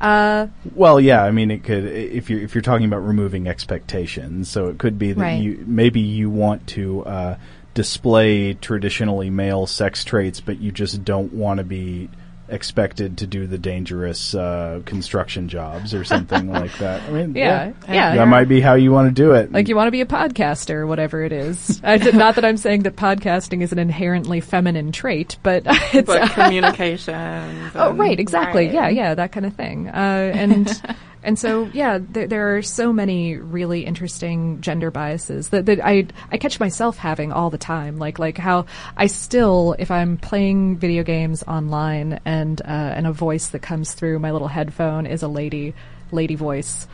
Uh, 0.00 0.48
Well, 0.74 0.98
yeah. 1.00 1.22
I 1.22 1.30
mean, 1.30 1.50
it 1.50 1.62
could 1.64 1.84
if 1.84 2.28
you're 2.30 2.40
if 2.40 2.54
you're 2.54 2.62
talking 2.62 2.86
about 2.86 3.06
removing 3.06 3.46
expectations. 3.46 4.48
So 4.48 4.68
it 4.68 4.78
could 4.78 4.98
be 4.98 5.12
that 5.12 5.20
Right. 5.20 5.42
you 5.42 5.62
maybe 5.66 6.00
you 6.00 6.28
want 6.30 6.66
to 6.68 7.04
uh, 7.04 7.36
display 7.74 8.54
traditionally 8.54 9.30
male 9.30 9.66
sex 9.66 10.04
traits, 10.04 10.40
but 10.40 10.60
you 10.60 10.72
just 10.72 11.04
don't 11.04 11.32
want 11.32 11.58
to 11.58 11.64
be 11.64 12.08
expected 12.48 13.18
to 13.18 13.26
do 13.26 13.46
the 13.46 13.58
dangerous 13.58 14.34
uh, 14.34 14.82
construction 14.84 15.48
jobs 15.48 15.94
or 15.94 16.04
something 16.04 16.50
like 16.52 16.76
that. 16.78 17.02
I 17.02 17.10
mean, 17.10 17.34
yeah, 17.34 17.72
yeah. 17.88 18.16
that 18.16 18.26
might 18.26 18.48
be 18.48 18.60
how 18.60 18.74
you 18.74 18.92
want 18.92 19.08
to 19.08 19.14
do 19.14 19.32
it. 19.32 19.52
like 19.52 19.68
you 19.68 19.76
want 19.76 19.86
to 19.88 19.92
be 19.92 20.00
a 20.00 20.06
podcaster 20.06 20.74
or 20.74 20.86
whatever 20.86 21.22
it 21.22 21.32
is. 21.32 21.80
I, 21.84 21.96
not 21.96 22.34
that 22.36 22.44
I'm 22.44 22.56
saying 22.56 22.82
that 22.82 22.96
podcasting 22.96 23.62
is 23.62 23.72
an 23.72 23.78
inherently 23.78 24.40
feminine 24.40 24.92
trait, 24.92 25.38
but 25.42 25.62
it's 25.92 26.06
But 26.06 26.30
communications. 26.30 27.72
Oh, 27.74 27.92
right, 27.92 28.18
exactly. 28.18 28.66
right. 28.66 28.74
Yeah, 28.74 28.88
yeah, 28.88 29.14
that 29.14 29.32
kind 29.32 29.46
of 29.46 29.54
thing. 29.54 29.88
Uh, 29.88 29.92
and 30.34 30.82
and 31.22 31.38
so 31.38 31.70
yeah, 31.72 31.98
there, 32.00 32.26
there 32.26 32.56
are 32.56 32.62
so 32.62 32.92
many 32.92 33.36
really 33.36 33.84
interesting 33.84 34.60
gender 34.60 34.90
biases 34.90 35.50
that, 35.50 35.66
that 35.66 35.84
I 35.84 36.06
I 36.30 36.38
catch 36.38 36.58
myself 36.58 36.96
having 36.98 37.32
all 37.32 37.50
the 37.50 37.58
time. 37.58 37.98
Like 37.98 38.18
like 38.18 38.38
how 38.38 38.66
I 38.96 39.06
still, 39.06 39.76
if 39.78 39.90
I'm 39.90 40.16
playing 40.16 40.78
video 40.78 41.02
games 41.02 41.42
online 41.44 42.20
and 42.24 42.60
uh, 42.62 42.64
and 42.64 43.06
a 43.06 43.12
voice 43.12 43.48
that 43.48 43.60
comes 43.60 43.94
through 43.94 44.18
my 44.18 44.30
little 44.30 44.48
headphone 44.48 45.06
is 45.06 45.22
a 45.22 45.28
lady 45.28 45.74
lady 46.10 46.34
voice, 46.34 46.88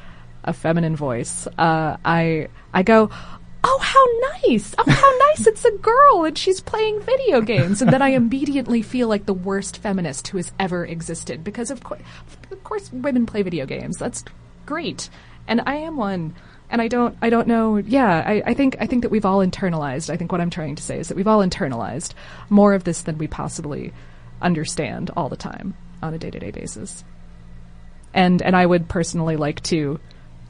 a 0.45 0.53
feminine 0.53 0.97
voice. 0.97 1.47
Uh, 1.59 1.97
I 2.05 2.49
I 2.73 2.83
go. 2.83 3.11
Oh, 3.65 3.79
how 3.81 4.49
nice! 4.49 4.75
Oh, 4.79 4.85
how 4.89 5.17
nice! 5.29 5.47
It's 5.47 5.65
a 5.65 5.73
girl 5.73 6.25
and 6.25 6.37
she's 6.37 6.61
playing 6.61 7.01
video 7.01 7.41
games. 7.41 7.83
And 7.83 7.93
then 7.93 8.03
I 8.03 8.11
immediately 8.11 8.83
feel 8.83 9.09
like 9.09 9.27
the 9.27 9.35
worst 9.35 9.79
feminist 9.79 10.29
who 10.29 10.37
has 10.39 10.53
ever 10.59 10.85
existed 10.85 11.43
because, 11.43 11.71
of 11.71 11.83
course, 11.83 12.01
of 12.51 12.65
course, 12.65 12.93
women 12.93 13.27
play 13.27 13.43
video 13.43 13.67
games. 13.67 13.97
That's 13.99 14.25
great, 14.67 15.09
and 15.47 15.61
I 15.67 15.77
am 15.77 15.97
one. 15.97 16.35
And 16.71 16.83
I 16.83 16.89
don't, 16.89 17.17
I 17.23 17.31
don't 17.31 17.49
know. 17.49 17.79
Yeah, 17.79 18.23
I, 18.27 18.43
I 18.45 18.53
think, 18.53 18.77
I 18.79 18.87
think 18.87 19.01
that 19.01 19.09
we've 19.09 19.25
all 19.25 19.39
internalized. 19.39 20.11
I 20.11 20.19
think 20.19 20.31
what 20.31 20.43
I'm 20.43 20.51
trying 20.51 20.75
to 20.75 20.83
say 20.83 20.99
is 20.99 21.09
that 21.09 21.17
we've 21.17 21.27
all 21.27 21.41
internalized 21.41 22.13
more 22.51 22.75
of 22.75 22.85
this 22.85 23.01
than 23.01 23.17
we 23.17 23.27
possibly 23.27 23.95
understand 24.43 25.11
all 25.17 25.31
the 25.31 25.37
time 25.37 25.75
on 26.03 26.13
a 26.13 26.19
day-to-day 26.19 26.51
basis. 26.51 27.05
And 28.13 28.43
and 28.43 28.55
I 28.55 28.67
would 28.67 28.87
personally 28.89 29.37
like 29.37 29.63
to 29.65 29.99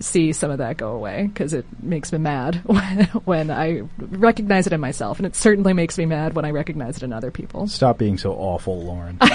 see 0.01 0.33
some 0.33 0.51
of 0.51 0.59
that 0.59 0.77
go 0.77 0.93
away 0.93 1.27
because 1.27 1.53
it 1.53 1.67
makes 1.83 2.13
me 2.13 2.19
mad 2.19 2.57
when, 2.65 3.05
when 3.25 3.51
I 3.51 3.83
recognize 3.99 4.67
it 4.67 4.73
in 4.73 4.81
myself, 4.81 5.19
and 5.19 5.27
it 5.27 5.37
certainly 5.37 5.73
makes 5.73 5.99
me 5.99 6.07
mad 6.07 6.35
when 6.35 6.45
I 6.45 6.51
recognize 6.51 6.97
it 6.97 7.03
in 7.03 7.13
other 7.13 7.31
people. 7.31 7.67
Stop 7.67 7.99
being 7.99 8.19
so 8.19 8.33
awful, 8.33 8.83
Lauren. 8.83 9.19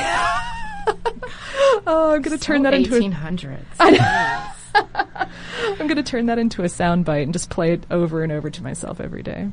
Oh, 1.86 2.12
I'm 2.12 2.22
gonna 2.22 2.38
turn 2.38 2.64
that 2.64 2.74
into 2.74 2.96
a, 2.96 3.00
1800s. 3.00 3.60
I'm 5.80 5.88
gonna 5.88 6.04
turn 6.04 6.28
that 6.28 6.40
into 6.40 6.64
a 6.64 6.68
soundbite 6.68 7.24
and 7.24 7.34
just 7.34 7.50
play 7.50 7.74
it 7.74 7.86
over 7.92 8.24
and 8.24 8.32
over 8.32 8.50
to 8.50 8.64
myself 8.64 9.02
every 9.02 9.24
day. 9.24 9.50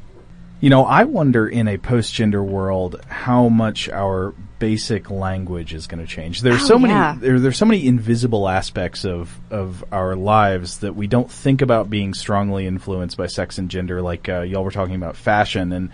You 0.61 0.71
know, 0.71 0.85
I 0.85 1.05
wonder 1.05 1.49
in 1.49 1.69
a 1.69 1.79
post-gender 1.79 2.43
world 2.43 3.01
how 3.09 3.49
much 3.49 3.89
our 3.89 4.35
basic 4.61 5.11
language 5.11 5.75
is 5.75 5.89
going 5.89 5.99
to 6.01 6.07
change. 6.07 6.43
There's 6.43 6.63
Oh, 6.63 6.67
so 6.67 6.79
many 6.79 6.95
yeah. 6.95 7.17
there, 7.19 7.41
there's 7.41 7.57
so 7.59 7.67
many 7.67 7.85
invisible 7.85 8.49
aspects 8.49 9.05
of 9.05 9.37
of 9.51 9.83
our 9.91 10.15
lives 10.15 10.79
that 10.79 10.95
we 10.95 11.09
don't 11.09 11.29
think 11.31 11.63
about 11.63 11.91
being 11.91 12.15
strongly 12.15 12.67
influenced 12.69 13.17
by 13.17 13.27
sex 13.27 13.59
and 13.59 13.69
gender. 13.69 14.01
Like 14.01 14.29
uh, 14.29 14.43
y'all 14.43 14.63
were 14.63 14.71
talking 14.71 14.95
about 14.95 15.17
fashion 15.17 15.73
and. 15.73 15.91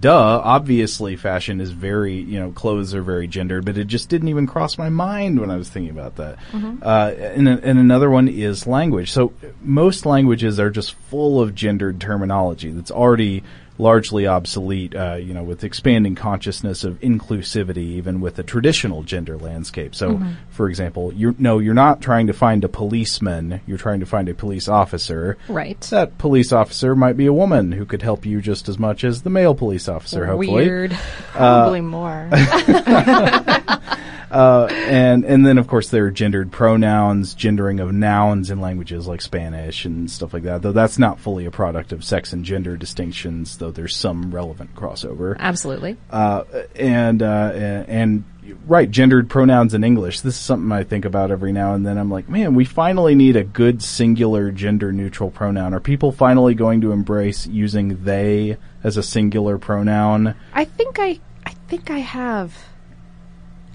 Duh, 0.00 0.42
obviously 0.44 1.16
fashion 1.16 1.62
is 1.62 1.70
very, 1.70 2.12
you 2.16 2.38
know, 2.38 2.50
clothes 2.52 2.92
are 2.94 3.00
very 3.00 3.26
gendered, 3.26 3.64
but 3.64 3.78
it 3.78 3.86
just 3.86 4.10
didn't 4.10 4.28
even 4.28 4.46
cross 4.46 4.76
my 4.76 4.90
mind 4.90 5.40
when 5.40 5.50
I 5.50 5.56
was 5.56 5.70
thinking 5.70 5.92
about 5.98 6.16
that. 6.16 6.36
Uh, 6.52 7.14
and, 7.18 7.48
and 7.48 7.78
another 7.78 8.10
one 8.10 8.28
is 8.28 8.66
language. 8.66 9.10
So 9.12 9.32
most 9.62 10.04
languages 10.04 10.60
are 10.60 10.68
just 10.68 10.92
full 11.08 11.40
of 11.40 11.54
gendered 11.54 12.02
terminology 12.02 12.70
that's 12.70 12.90
already 12.90 13.42
largely 13.78 14.26
obsolete, 14.26 14.94
uh, 14.94 15.14
you 15.14 15.32
know, 15.32 15.42
with 15.42 15.64
expanding 15.64 16.14
consciousness 16.14 16.84
of 16.84 17.00
inclusivity, 17.00 17.78
even 17.78 18.20
with 18.20 18.34
the 18.34 18.42
traditional 18.42 19.02
gender 19.02 19.38
landscape. 19.38 19.94
So, 19.94 20.20
for 20.50 20.68
example, 20.68 21.12
you 21.14 21.34
no, 21.38 21.58
you're 21.58 21.74
not 21.74 22.00
trying 22.00 22.26
to 22.26 22.32
find 22.32 22.64
a 22.64 22.68
policeman, 22.68 23.60
you're 23.66 23.78
trying 23.78 24.00
to 24.00 24.06
find 24.06 24.28
a 24.28 24.34
police 24.34 24.68
officer. 24.68 25.38
Right. 25.48 25.80
That 25.82 26.18
police 26.18 26.52
officer 26.52 26.94
might 26.94 27.16
be 27.16 27.26
a 27.26 27.32
woman 27.32 27.72
who 27.72 27.86
could 27.86 28.02
help 28.02 28.26
you 28.26 28.40
just 28.40 28.68
as 28.68 28.78
much 28.78 29.04
as 29.04 29.22
the 29.22 29.30
male 29.30 29.54
police 29.54 29.88
officer, 29.88 30.26
hopefully. 30.26 30.64
Weird. 30.64 30.98
Probably 31.32 31.80
more. 31.80 32.28
Uh, 34.30 34.66
and 34.70 35.24
and 35.24 35.46
then 35.46 35.58
of 35.58 35.66
course 35.66 35.88
there 35.88 36.06
are 36.06 36.10
gendered 36.10 36.50
pronouns, 36.52 37.34
gendering 37.34 37.80
of 37.80 37.92
nouns 37.92 38.50
in 38.50 38.60
languages 38.60 39.06
like 39.06 39.20
Spanish 39.20 39.84
and 39.84 40.10
stuff 40.10 40.32
like 40.32 40.42
that. 40.44 40.62
Though 40.62 40.72
that's 40.72 40.98
not 40.98 41.18
fully 41.18 41.46
a 41.46 41.50
product 41.50 41.92
of 41.92 42.04
sex 42.04 42.32
and 42.32 42.44
gender 42.44 42.76
distinctions, 42.76 43.58
though 43.58 43.70
there's 43.70 43.96
some 43.96 44.34
relevant 44.34 44.74
crossover. 44.74 45.36
Absolutely. 45.38 45.96
Uh, 46.10 46.44
and 46.76 47.22
uh, 47.22 47.52
and, 47.54 47.88
and 47.88 48.24
right, 48.66 48.90
gendered 48.90 49.28
pronouns 49.28 49.74
in 49.74 49.84
English. 49.84 50.20
This 50.20 50.34
is 50.34 50.40
something 50.40 50.72
I 50.72 50.84
think 50.84 51.04
about 51.04 51.30
every 51.30 51.52
now 51.52 51.74
and 51.74 51.86
then. 51.86 51.98
I'm 51.98 52.10
like, 52.10 52.28
man, 52.28 52.54
we 52.54 52.64
finally 52.64 53.14
need 53.14 53.36
a 53.36 53.44
good 53.44 53.82
singular 53.82 54.50
gender 54.50 54.92
neutral 54.92 55.30
pronoun. 55.30 55.74
Are 55.74 55.80
people 55.80 56.12
finally 56.12 56.54
going 56.54 56.80
to 56.82 56.92
embrace 56.92 57.46
using 57.46 58.04
they 58.04 58.56
as 58.84 58.96
a 58.96 59.02
singular 59.02 59.58
pronoun? 59.58 60.34
I 60.52 60.64
think 60.64 60.98
I 60.98 61.20
I 61.46 61.50
think 61.68 61.90
I 61.90 61.98
have. 61.98 62.54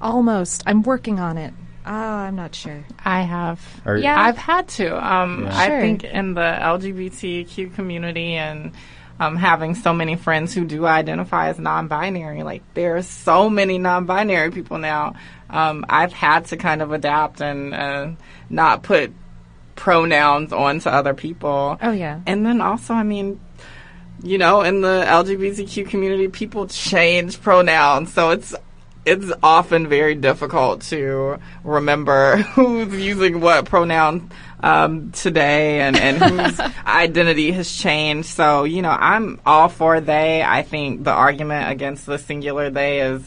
Almost. 0.02 0.64
I'm 0.66 0.84
working 0.84 1.20
on 1.20 1.38
it. 1.38 1.54
Oh, 1.86 1.92
I'm 1.92 2.36
not 2.36 2.56
sure. 2.56 2.84
I 3.04 3.22
have. 3.24 3.60
Are- 3.86 3.98
Yeah. 3.98 4.20
I've 4.20 4.38
had 4.38 4.68
to. 4.70 4.96
Um, 5.06 5.44
Yeah. 5.44 5.58
I 5.58 5.68
Sure. 5.68 5.82
think 5.82 6.04
in 6.06 6.34
the 6.34 6.42
LGBTQ 6.62 7.76
community 7.76 8.34
and 8.36 8.72
um, 9.20 9.36
having 9.36 9.76
so 9.76 9.94
many 9.94 10.16
friends 10.16 10.54
who 10.54 10.66
do 10.66 10.86
identify 10.86 11.50
as 11.50 11.60
non-binary, 11.60 12.44
like 12.44 12.64
there 12.74 12.96
are 12.98 13.02
so 13.04 13.50
many 13.50 13.78
non-binary 13.78 14.52
people 14.52 14.78
now. 14.78 15.14
Um, 15.50 15.86
I've 15.90 16.14
had 16.14 16.46
to 16.46 16.58
kind 16.58 16.82
of 16.82 16.92
adapt 16.92 17.42
and 17.42 17.74
uh, 17.74 18.08
not 18.50 18.82
put 18.84 19.14
pronouns 19.76 20.52
onto 20.54 20.90
other 20.90 21.14
people. 21.14 21.78
Oh 21.82 21.92
yeah. 21.92 22.20
And 22.26 22.46
then 22.46 22.60
also, 22.62 22.94
I 22.94 23.04
mean, 23.04 23.40
you 24.24 24.38
know, 24.38 24.62
in 24.62 24.82
the 24.82 25.04
LGBTQ 25.08 25.90
community, 25.90 26.28
people 26.28 26.68
change 26.68 27.42
pronouns, 27.42 28.14
so 28.14 28.30
it's 28.32 28.56
it's 29.06 29.32
often 29.42 29.88
very 29.88 30.16
difficult 30.16 30.82
to 30.82 31.38
remember 31.64 32.38
who's 32.56 32.94
using 32.94 33.42
what 33.42 33.66
pronoun 33.66 34.32
um, 34.62 35.12
today 35.12 35.82
and, 35.82 35.98
and 35.98 36.18
whose 36.18 36.60
identity 36.86 37.52
has 37.52 37.72
changed. 37.72 38.30
So, 38.30 38.64
you 38.64 38.82
know, 38.82 38.96
I'm 38.98 39.42
all 39.46 39.68
for 39.68 40.00
they. 40.00 40.42
I 40.42 40.64
think 40.64 41.04
the 41.04 41.12
argument 41.12 41.70
against 41.70 42.06
the 42.06 42.18
singular 42.18 42.70
they 42.70 43.02
is 43.02 43.22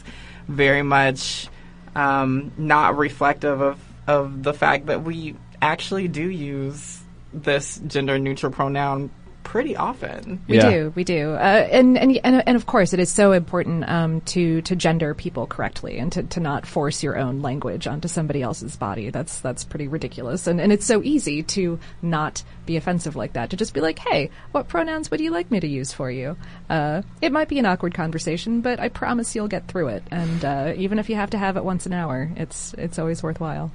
very 0.47 0.81
much 0.81 1.47
um, 1.95 2.51
not 2.57 2.97
reflective 2.97 3.61
of, 3.61 3.79
of 4.07 4.43
the 4.43 4.53
fact 4.53 4.87
that 4.87 5.03
we 5.03 5.35
actually 5.61 6.07
do 6.07 6.27
use 6.27 7.01
this 7.33 7.79
gender 7.85 8.17
neutral 8.17 8.51
pronoun 8.51 9.11
pretty 9.47 9.77
often. 9.77 10.41
We 10.49 10.57
Yeah. 10.57 10.69
do, 10.69 10.93
we 10.93 11.03
do, 11.05 11.31
uh, 11.31 11.67
and, 11.71 11.97
and 11.97 12.19
and 12.23 12.43
and 12.45 12.55
of 12.57 12.65
course, 12.65 12.91
it 12.91 12.99
is 12.99 13.09
so 13.09 13.31
important 13.31 13.87
um, 13.87 14.19
to 14.35 14.61
to 14.63 14.75
gender 14.75 15.13
people 15.13 15.47
correctly 15.47 15.99
and 15.99 16.11
to, 16.11 16.23
to 16.23 16.39
not 16.41 16.65
force 16.65 17.01
your 17.01 17.17
own 17.17 17.41
language 17.41 17.87
onto 17.87 18.09
somebody 18.09 18.41
else's 18.41 18.75
body. 18.75 19.09
That's 19.09 19.39
that's 19.39 19.63
pretty 19.63 19.87
ridiculous, 19.87 20.47
and 20.47 20.59
and 20.59 20.73
it's 20.73 20.85
so 20.85 21.01
easy 21.01 21.43
to 21.43 21.79
not 22.01 22.43
be 22.65 22.75
offensive 22.75 23.15
like 23.15 23.33
that. 23.33 23.49
To 23.51 23.55
just 23.55 23.73
be 23.73 23.79
like, 23.79 23.99
hey, 23.99 24.29
what 24.51 24.67
pronouns 24.67 25.09
would 25.09 25.21
you 25.21 25.31
like 25.31 25.49
me 25.49 25.61
to 25.61 25.67
use 25.67 25.93
for 25.93 26.11
you? 26.11 26.35
Uh, 26.69 27.01
it 27.21 27.31
might 27.31 27.47
be 27.47 27.57
an 27.59 27.65
awkward 27.65 27.93
conversation, 27.93 28.59
but 28.59 28.81
I 28.81 28.89
promise 28.89 29.33
you'll 29.33 29.47
get 29.47 29.67
through 29.69 29.87
it. 29.87 30.03
And 30.11 30.43
uh, 30.43 30.73
even 30.75 30.99
if 30.99 31.09
you 31.09 31.15
have 31.15 31.29
to 31.29 31.37
have 31.37 31.55
it 31.55 31.63
once 31.63 31.85
an 31.85 31.93
hour, 31.93 32.29
it's 32.35 32.73
it's 32.77 32.99
always 32.99 33.23
worthwhile. 33.23 33.71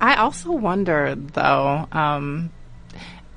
I 0.00 0.16
also 0.16 0.52
wonder, 0.52 1.14
though, 1.14 1.88
um, 1.92 2.50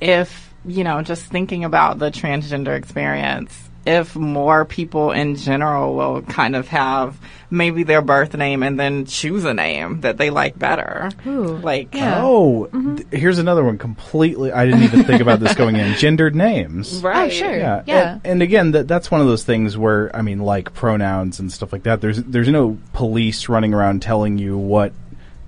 if, 0.02 0.47
you 0.68 0.84
know, 0.84 1.02
just 1.02 1.26
thinking 1.26 1.64
about 1.64 2.00
the 2.00 2.12
transgender 2.12 2.78
experience, 2.78 3.68
if 3.86 4.16
more 4.16 4.66
people 4.66 5.12
in 5.12 5.36
general 5.38 5.96
will 5.96 6.22
kind 6.22 6.56
of 6.56 6.68
have 6.68 7.18
maybe 7.50 7.84
their 7.84 8.02
birth 8.02 8.36
name 8.36 8.62
and 8.62 8.78
then 8.78 9.06
choose 9.06 9.46
a 9.46 9.54
name 9.54 10.02
that 10.02 10.18
they 10.18 10.30
like 10.30 10.60
better. 10.60 11.10
Ooh, 11.26 11.58
Like, 11.58 11.96
yeah. 11.96 12.20
Oh, 12.22 12.66
th- 12.66 12.74
mm-hmm. 12.74 13.16
here's 13.16 13.40
another 13.40 13.64
one 13.64 13.78
completely. 13.78 14.52
I 14.52 14.66
didn't 14.66 14.84
even 14.84 15.06
think 15.06 15.22
about 15.22 15.40
this 15.40 15.56
going 15.56 15.78
in. 15.78 15.94
Gendered 15.98 16.36
names. 16.36 17.02
right. 17.02 17.28
Oh, 17.28 17.34
sure. 17.34 17.56
Yeah, 17.56 17.84
Yeah. 17.88 18.14
And, 18.16 18.26
and 18.26 18.42
again, 18.44 18.72
that 18.72 18.90
that's 18.90 19.10
one 19.10 19.22
of 19.22 19.28
those 19.28 19.46
things 19.46 19.78
where 19.78 20.14
I 20.14 20.22
mean, 20.22 20.40
like 20.40 20.74
pronouns 20.74 21.40
and 21.40 21.50
stuff 21.52 21.72
like 21.72 21.84
that. 21.84 22.02
There's 22.02 22.22
there's 22.24 22.50
no 22.50 22.78
police 22.92 23.48
running 23.48 23.74
around 23.74 24.02
telling 24.02 24.38
you 24.38 24.58
what 24.58 24.92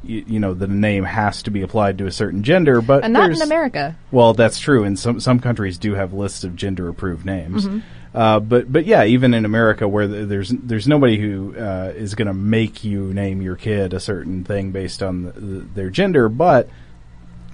you, 0.10 0.24
you 0.28 0.40
know 0.40 0.54
the 0.54 0.68
name 0.68 1.04
has 1.04 1.44
to 1.44 1.52
be 1.52 1.62
applied 1.62 1.98
to 2.00 2.06
a 2.08 2.12
certain 2.12 2.44
gender, 2.44 2.82
but 2.82 3.04
And 3.04 3.14
not 3.14 3.32
in 3.32 3.42
America. 3.42 3.96
Well, 4.12 4.34
that's 4.34 4.60
true, 4.60 4.84
and 4.84 4.98
some 4.98 5.20
some 5.20 5.40
countries 5.40 5.78
do 5.78 5.94
have 5.94 6.14
lists 6.14 6.44
of 6.44 6.56
gender 6.56 6.90
approved 6.90 7.26
names. 7.26 7.66
Mm-hmm. 7.66 7.80
Uh, 8.12 8.40
but 8.40 8.72
but 8.72 8.86
yeah, 8.86 9.04
even 9.04 9.34
in 9.36 9.46
America, 9.46 9.88
where 9.88 10.08
th- 10.08 10.28
there's 10.28 10.50
there's 10.50 10.88
nobody 10.88 11.20
who 11.20 11.56
uh, 11.56 11.94
is 11.96 12.16
going 12.16 12.28
to 12.28 12.34
make 12.34 12.84
you 12.84 13.14
name 13.14 13.42
your 13.42 13.56
kid 13.56 13.94
a 13.94 14.00
certain 14.00 14.44
thing 14.44 14.72
based 14.72 15.04
on 15.04 15.24
the, 15.24 15.32
the, 15.32 15.60
their 15.76 15.90
gender, 15.92 16.28
but 16.28 16.68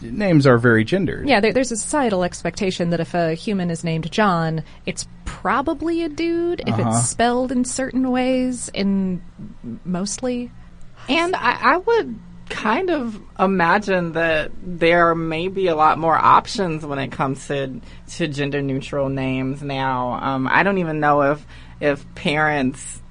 names 0.01 0.45
are 0.47 0.57
very 0.57 0.83
gendered. 0.85 1.27
Yeah, 1.27 1.39
there, 1.41 1.51
there's 1.53 1.71
a 1.71 1.75
societal 1.77 2.23
expectation 2.23 2.89
that 2.91 2.99
if 2.99 3.13
a 3.13 3.33
human 3.33 3.69
is 3.69 3.83
named 3.83 4.09
John, 4.11 4.63
it's 4.85 5.07
probably 5.25 6.03
a 6.03 6.09
dude 6.09 6.61
if 6.65 6.73
Uh-huh. 6.79 6.89
it's 6.99 7.09
spelled 7.09 7.51
in 7.51 7.65
certain 7.65 8.09
ways. 8.11 8.69
In 8.73 9.21
mostly, 9.83 10.51
And 11.09 11.35
I, 11.35 11.73
I 11.73 11.77
would 11.77 12.19
kind 12.49 12.89
of 12.89 13.19
imagine 13.39 14.13
that 14.13 14.51
there 14.61 15.15
may 15.15 15.47
be 15.47 15.67
a 15.67 15.75
lot 15.75 15.97
more 15.97 16.15
options 16.15 16.85
when 16.85 16.99
it 16.99 17.11
comes 17.11 17.47
to 17.47 17.81
to 18.15 18.27
gender 18.27 18.61
neutral 18.61 19.09
names 19.09 19.61
now. 19.61 20.13
Um, 20.13 20.47
I 20.49 20.63
don't 20.63 20.77
even 20.77 20.99
know 20.99 21.21
if 21.33 21.45
if 21.79 22.15
parents 22.15 23.01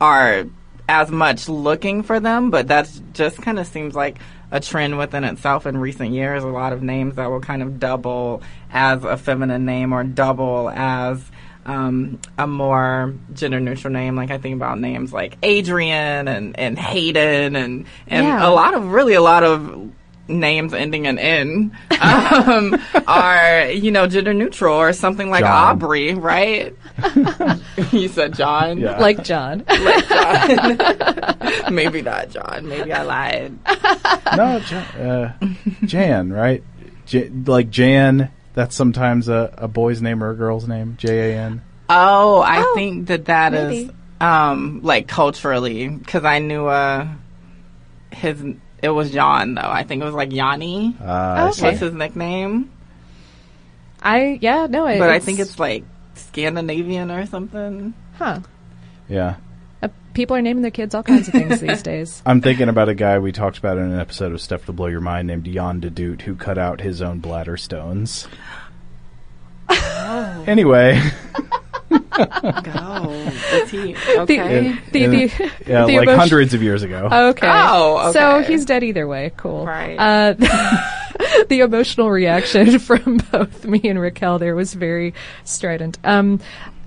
are 0.00 0.46
as 0.88 1.10
much 1.10 1.48
looking 1.48 2.02
for 2.02 2.18
them, 2.18 2.50
but 2.50 2.68
that 2.68 2.90
just 3.12 3.40
kind 3.40 3.58
of 3.58 3.66
seems 3.66 3.94
like 3.94 4.18
a 4.50 4.60
trend 4.60 4.98
within 4.98 5.24
itself 5.24 5.66
in 5.66 5.76
recent 5.76 6.10
years. 6.10 6.42
A 6.42 6.48
lot 6.48 6.72
of 6.72 6.82
names 6.82 7.14
that 7.16 7.30
will 7.30 7.40
kind 7.40 7.62
of 7.62 7.78
double 7.78 8.42
as 8.72 9.04
a 9.04 9.16
feminine 9.16 9.64
name 9.64 9.92
or 9.92 10.02
double 10.02 10.68
as 10.70 11.22
um, 11.66 12.18
a 12.38 12.46
more 12.46 13.14
gender 13.34 13.60
neutral 13.60 13.92
name. 13.92 14.16
Like 14.16 14.30
I 14.30 14.38
think 14.38 14.54
about 14.56 14.80
names 14.80 15.12
like 15.12 15.36
Adrian 15.42 16.28
and, 16.28 16.58
and 16.58 16.78
Hayden 16.78 17.56
and 17.56 17.86
and 18.06 18.26
Yeah. 18.26 18.48
a 18.48 18.50
lot 18.50 18.74
of 18.74 18.92
really 18.92 19.14
a 19.14 19.20
lot 19.22 19.42
of 19.44 19.90
names 20.28 20.72
ending 20.72 21.06
in 21.06 21.18
N 21.18 21.76
um, 22.00 22.80
are 23.08 23.68
you 23.70 23.90
know 23.90 24.06
gender 24.06 24.32
neutral 24.32 24.76
or 24.76 24.92
something 24.92 25.28
like 25.28 25.42
John. 25.44 25.70
Aubrey, 25.82 26.14
right? 26.14 26.74
you 27.92 28.06
said 28.08 28.34
John. 28.34 28.78
Yeah. 28.78 28.98
like 29.00 29.24
John. 29.24 29.64
Maybe 31.70 32.02
not 32.02 32.30
John. 32.30 32.68
Maybe 32.68 32.92
I 32.92 33.02
lied. 33.02 33.58
no, 34.36 34.60
John, 34.60 34.84
uh, 35.00 35.32
Jan, 35.84 36.32
right? 36.32 36.62
J- 37.06 37.28
like 37.28 37.70
Jan. 37.70 38.30
That's 38.54 38.74
sometimes 38.74 39.28
a, 39.28 39.52
a 39.56 39.68
boy's 39.68 40.02
name 40.02 40.22
or 40.24 40.30
a 40.30 40.34
girl's 40.34 40.66
name. 40.66 40.96
J 40.98 41.32
A 41.32 41.38
N. 41.38 41.62
Oh, 41.88 42.40
I 42.42 42.60
Oh, 42.60 42.72
think 42.74 43.08
that 43.08 43.26
that 43.26 43.54
is 43.54 43.70
maybe. 43.70 43.90
um 44.20 44.80
like 44.82 45.06
culturally 45.08 45.88
because 45.88 46.24
I 46.24 46.38
knew 46.40 46.66
uh 46.66 47.06
his 48.12 48.42
it 48.82 48.88
was 48.88 49.10
John 49.12 49.54
though. 49.54 49.62
I 49.62 49.84
think 49.84 50.02
it 50.02 50.04
was 50.04 50.14
like 50.14 50.32
Yanni 50.32 50.96
Uh, 51.00 51.46
Okay. 51.50 51.52
see. 51.52 51.66
was 51.66 51.78
his 51.80 51.92
nickname, 51.94 52.70
I 54.02 54.38
yeah 54.40 54.66
no, 54.68 54.86
it, 54.86 54.98
but 54.98 55.10
I 55.10 55.18
think 55.20 55.38
it's 55.38 55.58
like 55.58 55.84
Scandinavian 56.14 57.10
or 57.10 57.26
something. 57.26 57.94
huh. 58.18 58.40
Yeah. 59.08 59.36
People 60.14 60.36
are 60.36 60.42
naming 60.42 60.62
their 60.62 60.70
kids 60.70 60.94
all 60.94 61.02
kinds 61.02 61.28
of 61.28 61.32
things 61.34 61.60
these 61.62 61.82
days. 61.82 62.22
I'm 62.26 62.40
thinking 62.40 62.68
about 62.68 62.88
a 62.88 62.94
guy 62.94 63.18
we 63.18 63.32
talked 63.32 63.58
about 63.58 63.78
in 63.78 63.84
an 63.84 63.98
episode 64.00 64.32
of 64.32 64.40
Stuff 64.40 64.66
to 64.66 64.72
Blow 64.72 64.86
Your 64.86 65.00
Mind 65.00 65.28
named 65.28 65.44
Jan 65.44 65.80
de 65.80 65.90
Doot 65.90 66.22
who 66.22 66.34
cut 66.34 66.58
out 66.58 66.80
his 66.80 67.00
own 67.00 67.20
bladder 67.20 67.56
stones. 67.56 68.26
Oh. 69.68 70.44
Anyway, 70.48 71.00
Go. 71.90 71.96
The 73.50 73.66
tea. 73.68 73.96
Okay. 74.18 74.72
The, 74.72 74.90
the, 74.92 75.04
In- 75.04 75.10
the, 75.10 75.50
yeah, 75.66 75.84
the 75.86 75.96
like 75.96 76.02
emotion- 76.02 76.18
hundreds 76.18 76.54
of 76.54 76.62
years 76.62 76.82
ago. 76.82 77.08
Okay. 77.10 77.48
Oh, 77.50 78.12
So 78.12 78.42
he's 78.42 78.64
dead 78.64 78.82
either 78.84 79.06
way. 79.06 79.32
Cool. 79.36 79.66
Right. 79.66 79.96
Uh, 79.96 80.32
the 81.48 81.60
emotional 81.60 82.10
reaction 82.10 82.78
from 82.78 83.18
both 83.32 83.64
me 83.64 83.80
and 83.84 83.98
Raquel 84.00 84.38
there 84.38 84.54
was 84.54 84.74
very 84.74 85.14
strident. 85.44 85.98
Um, 86.04 86.40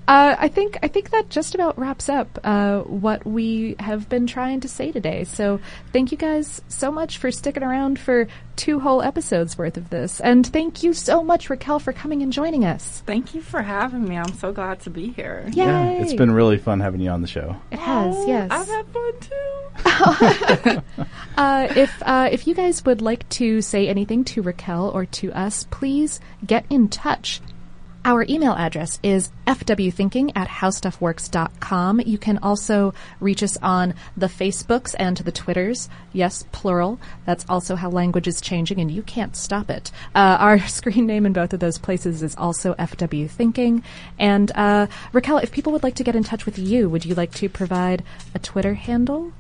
uh, 0.08 0.36
I 0.38 0.48
think 0.48 0.78
I 0.84 0.88
think 0.88 1.12
that 1.12 1.30
just 1.30 1.56
about 1.56 1.78
wraps 1.80 2.10
up 2.10 2.40
uh, 2.44 2.80
what 2.82 3.26
we 3.26 3.76
have 3.80 4.10
been 4.10 4.28
trying 4.28 4.60
to 4.62 4.68
say 4.68 4.92
today. 4.92 5.24
So 5.24 5.60
thank 5.92 6.12
you 6.12 6.18
guys 6.18 6.62
so 6.68 6.92
much 6.92 7.18
for 7.18 7.32
sticking 7.32 7.64
around 7.64 8.00
for 8.00 8.28
two 8.56 8.80
whole 8.80 9.02
episodes 9.02 9.58
worth 9.58 9.78
of 9.78 9.90
this, 9.90 10.20
and 10.20 10.46
thank 10.46 10.84
you 10.84 10.94
so 10.94 11.24
much, 11.24 11.50
Raquel, 11.50 11.80
for 11.80 11.94
coming 11.94 12.22
and 12.22 12.32
joining 12.34 12.66
us. 12.66 13.02
Thank 13.06 13.34
you 13.34 13.42
for 13.42 13.62
having 13.62 14.08
me. 14.08 14.18
I'm 14.18 14.34
so 14.34 14.52
glad 14.52 14.82
to 14.82 14.90
be 14.90 15.12
here. 15.12 15.46
Yay! 15.54 15.66
Yeah, 15.66 15.90
it's 15.92 16.14
been 16.14 16.32
really 16.32 16.58
fun 16.58 16.80
having 16.80 17.02
you 17.02 17.10
on 17.10 17.22
the 17.22 17.28
show. 17.28 17.56
It 17.72 17.80
has, 17.80 18.16
Oh, 18.16 18.28
yes. 18.28 18.50
I've 18.52 18.68
had 18.68 18.86
fun 18.88 19.14
too. 19.20 20.82
Uh, 21.36 21.68
if 21.76 22.04
uh, 22.04 22.30
if 22.32 22.46
you 22.46 22.54
guys 22.54 22.86
would 22.86 23.02
like 23.02 23.28
to 23.28 23.60
say 23.60 23.88
anything 23.88 24.24
to 24.24 24.44
Raquel 24.44 24.90
or 24.94 25.08
to 25.08 25.34
us, 25.34 25.66
please 25.72 26.20
get 26.46 26.64
in 26.70 26.88
touch. 26.90 27.42
Our 28.06 28.26
email 28.28 28.52
address 28.52 29.00
is 29.02 29.32
fwthinking 29.48 30.34
at 30.36 30.50
howstuffworks.com. 30.50 32.02
You 32.02 32.18
can 32.18 32.38
also 32.40 32.94
reach 33.22 33.42
us 33.42 33.58
on 33.62 33.94
the 34.18 34.28
Facebooks 34.28 34.94
and 35.00 35.16
the 35.16 35.32
Twitters. 35.32 35.88
Yes, 36.12 36.44
plural. 36.52 37.00
That's 37.26 37.46
also 37.48 37.78
how 37.78 37.90
language 37.90 38.28
is 38.28 38.42
changing, 38.42 38.82
and 38.82 38.92
you 38.92 39.04
can't 39.04 39.38
stop 39.38 39.70
it. 39.70 39.90
Uh, 40.14 40.36
our 40.38 40.60
screen 40.68 41.06
name 41.06 41.26
in 41.26 41.32
both 41.32 41.54
of 41.54 41.62
those 41.62 41.78
places 41.78 42.22
is 42.22 42.36
also 42.36 42.74
fwthinking. 42.74 43.84
And 44.20 44.52
uh, 44.54 44.88
Raquel, 45.14 45.38
if 45.38 45.54
people 45.54 45.72
would 45.72 45.84
like 45.84 45.96
to 45.96 46.04
get 46.04 46.18
in 46.18 46.26
touch 46.26 46.46
with 46.46 46.60
you, 46.60 46.90
would 46.90 47.06
you 47.06 47.16
like 47.16 47.34
to 47.36 47.48
provide 47.48 48.04
a 48.36 48.40
Twitter 48.40 48.74
handle? 48.74 49.32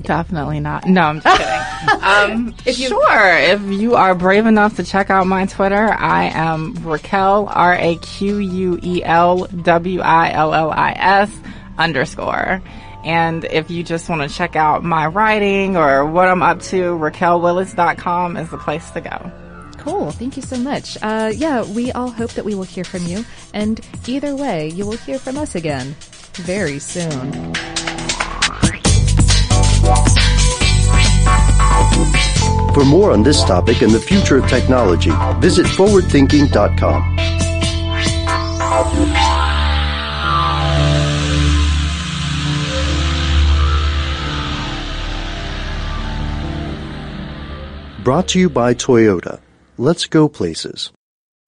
Definitely 0.00 0.60
not. 0.60 0.86
No, 0.86 1.02
I'm 1.02 1.20
just 1.20 1.38
kidding. 1.38 2.02
um, 2.02 2.54
sure, 2.66 3.36
if 3.38 3.62
you 3.62 3.94
are 3.94 4.14
brave 4.14 4.46
enough 4.46 4.76
to 4.76 4.84
check 4.84 5.10
out 5.10 5.26
my 5.26 5.46
Twitter, 5.46 5.92
I 5.92 6.24
am 6.24 6.74
Raquel 6.84 7.48
R 7.48 7.74
A 7.74 7.96
Q 7.96 8.38
U 8.38 8.78
E 8.82 9.04
L 9.04 9.46
W 9.46 10.00
I 10.00 10.32
L 10.32 10.52
L 10.52 10.70
I 10.70 10.92
S 10.96 11.30
underscore. 11.78 12.60
And 13.04 13.44
if 13.44 13.70
you 13.70 13.82
just 13.84 14.08
want 14.08 14.22
to 14.22 14.34
check 14.34 14.56
out 14.56 14.82
my 14.82 15.06
writing 15.06 15.76
or 15.76 16.06
what 16.06 16.26
I'm 16.26 16.42
up 16.42 16.60
to, 16.62 16.94
RaquelWillis.com 16.96 18.36
is 18.38 18.50
the 18.50 18.58
place 18.58 18.90
to 18.92 19.00
go. 19.02 19.32
Cool. 19.76 20.10
Thank 20.10 20.36
you 20.36 20.42
so 20.42 20.56
much. 20.56 20.96
Uh, 21.02 21.30
yeah, 21.34 21.62
we 21.62 21.92
all 21.92 22.10
hope 22.10 22.30
that 22.32 22.46
we 22.46 22.54
will 22.54 22.62
hear 22.62 22.84
from 22.84 23.04
you. 23.04 23.24
And 23.52 23.80
either 24.06 24.34
way, 24.34 24.68
you 24.70 24.86
will 24.86 24.96
hear 24.96 25.18
from 25.18 25.36
us 25.36 25.54
again 25.54 25.94
very 26.32 26.78
soon. 26.78 27.52
For 32.74 32.84
more 32.84 33.12
on 33.12 33.22
this 33.22 33.44
topic 33.44 33.82
and 33.82 33.92
the 33.92 34.00
future 34.00 34.36
of 34.38 34.48
technology, 34.48 35.12
visit 35.38 35.64
forwardthinking.com. 35.64 37.14
Brought 48.02 48.28
to 48.28 48.40
you 48.40 48.50
by 48.50 48.74
Toyota. 48.74 49.40
Let's 49.78 50.06
go 50.06 50.28
places. 50.28 50.90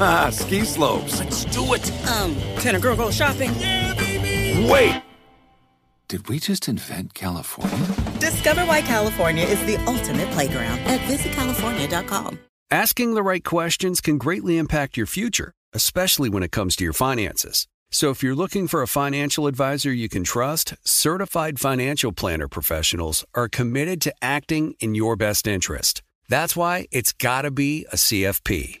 I'm 0.00 0.02
in. 0.02 0.26
Ah, 0.26 0.30
ski 0.30 0.64
slopes. 0.64 1.18
Let's 1.18 1.44
do 1.46 1.74
it. 1.74 2.08
Um, 2.08 2.34
can 2.60 2.74
a 2.74 2.80
girl 2.80 2.96
go 2.96 3.10
shopping? 3.10 3.52
Yeah, 3.58 3.94
baby. 3.94 4.70
Wait! 4.70 5.02
Did 6.08 6.28
we 6.28 6.38
just 6.38 6.68
invent 6.68 7.12
California? 7.12 7.86
Discover 8.18 8.64
why 8.64 8.80
California 8.80 9.44
is 9.44 9.60
the 9.66 9.76
ultimate 9.84 10.30
playground 10.30 10.78
at 10.80 11.00
visitcalifornia.com. 11.00 12.38
Asking 12.70 13.14
the 13.14 13.22
right 13.22 13.44
questions 13.44 14.00
can 14.00 14.16
greatly 14.16 14.56
impact 14.56 14.96
your 14.96 15.06
future, 15.06 15.52
especially 15.74 16.30
when 16.30 16.42
it 16.42 16.50
comes 16.50 16.76
to 16.76 16.84
your 16.84 16.94
finances. 16.94 17.66
So 17.90 18.10
if 18.10 18.22
you're 18.22 18.34
looking 18.34 18.68
for 18.68 18.82
a 18.82 18.86
financial 18.86 19.46
advisor 19.46 19.92
you 19.92 20.08
can 20.08 20.24
trust, 20.24 20.74
certified 20.82 21.58
financial 21.58 22.12
planner 22.12 22.48
professionals 22.48 23.24
are 23.34 23.48
committed 23.48 24.00
to 24.02 24.14
acting 24.22 24.74
in 24.80 24.94
your 24.94 25.16
best 25.16 25.46
interest. 25.46 26.02
That's 26.28 26.56
why 26.56 26.86
it's 26.90 27.12
got 27.12 27.42
to 27.42 27.50
be 27.50 27.86
a 27.92 27.96
CFP. 27.96 28.80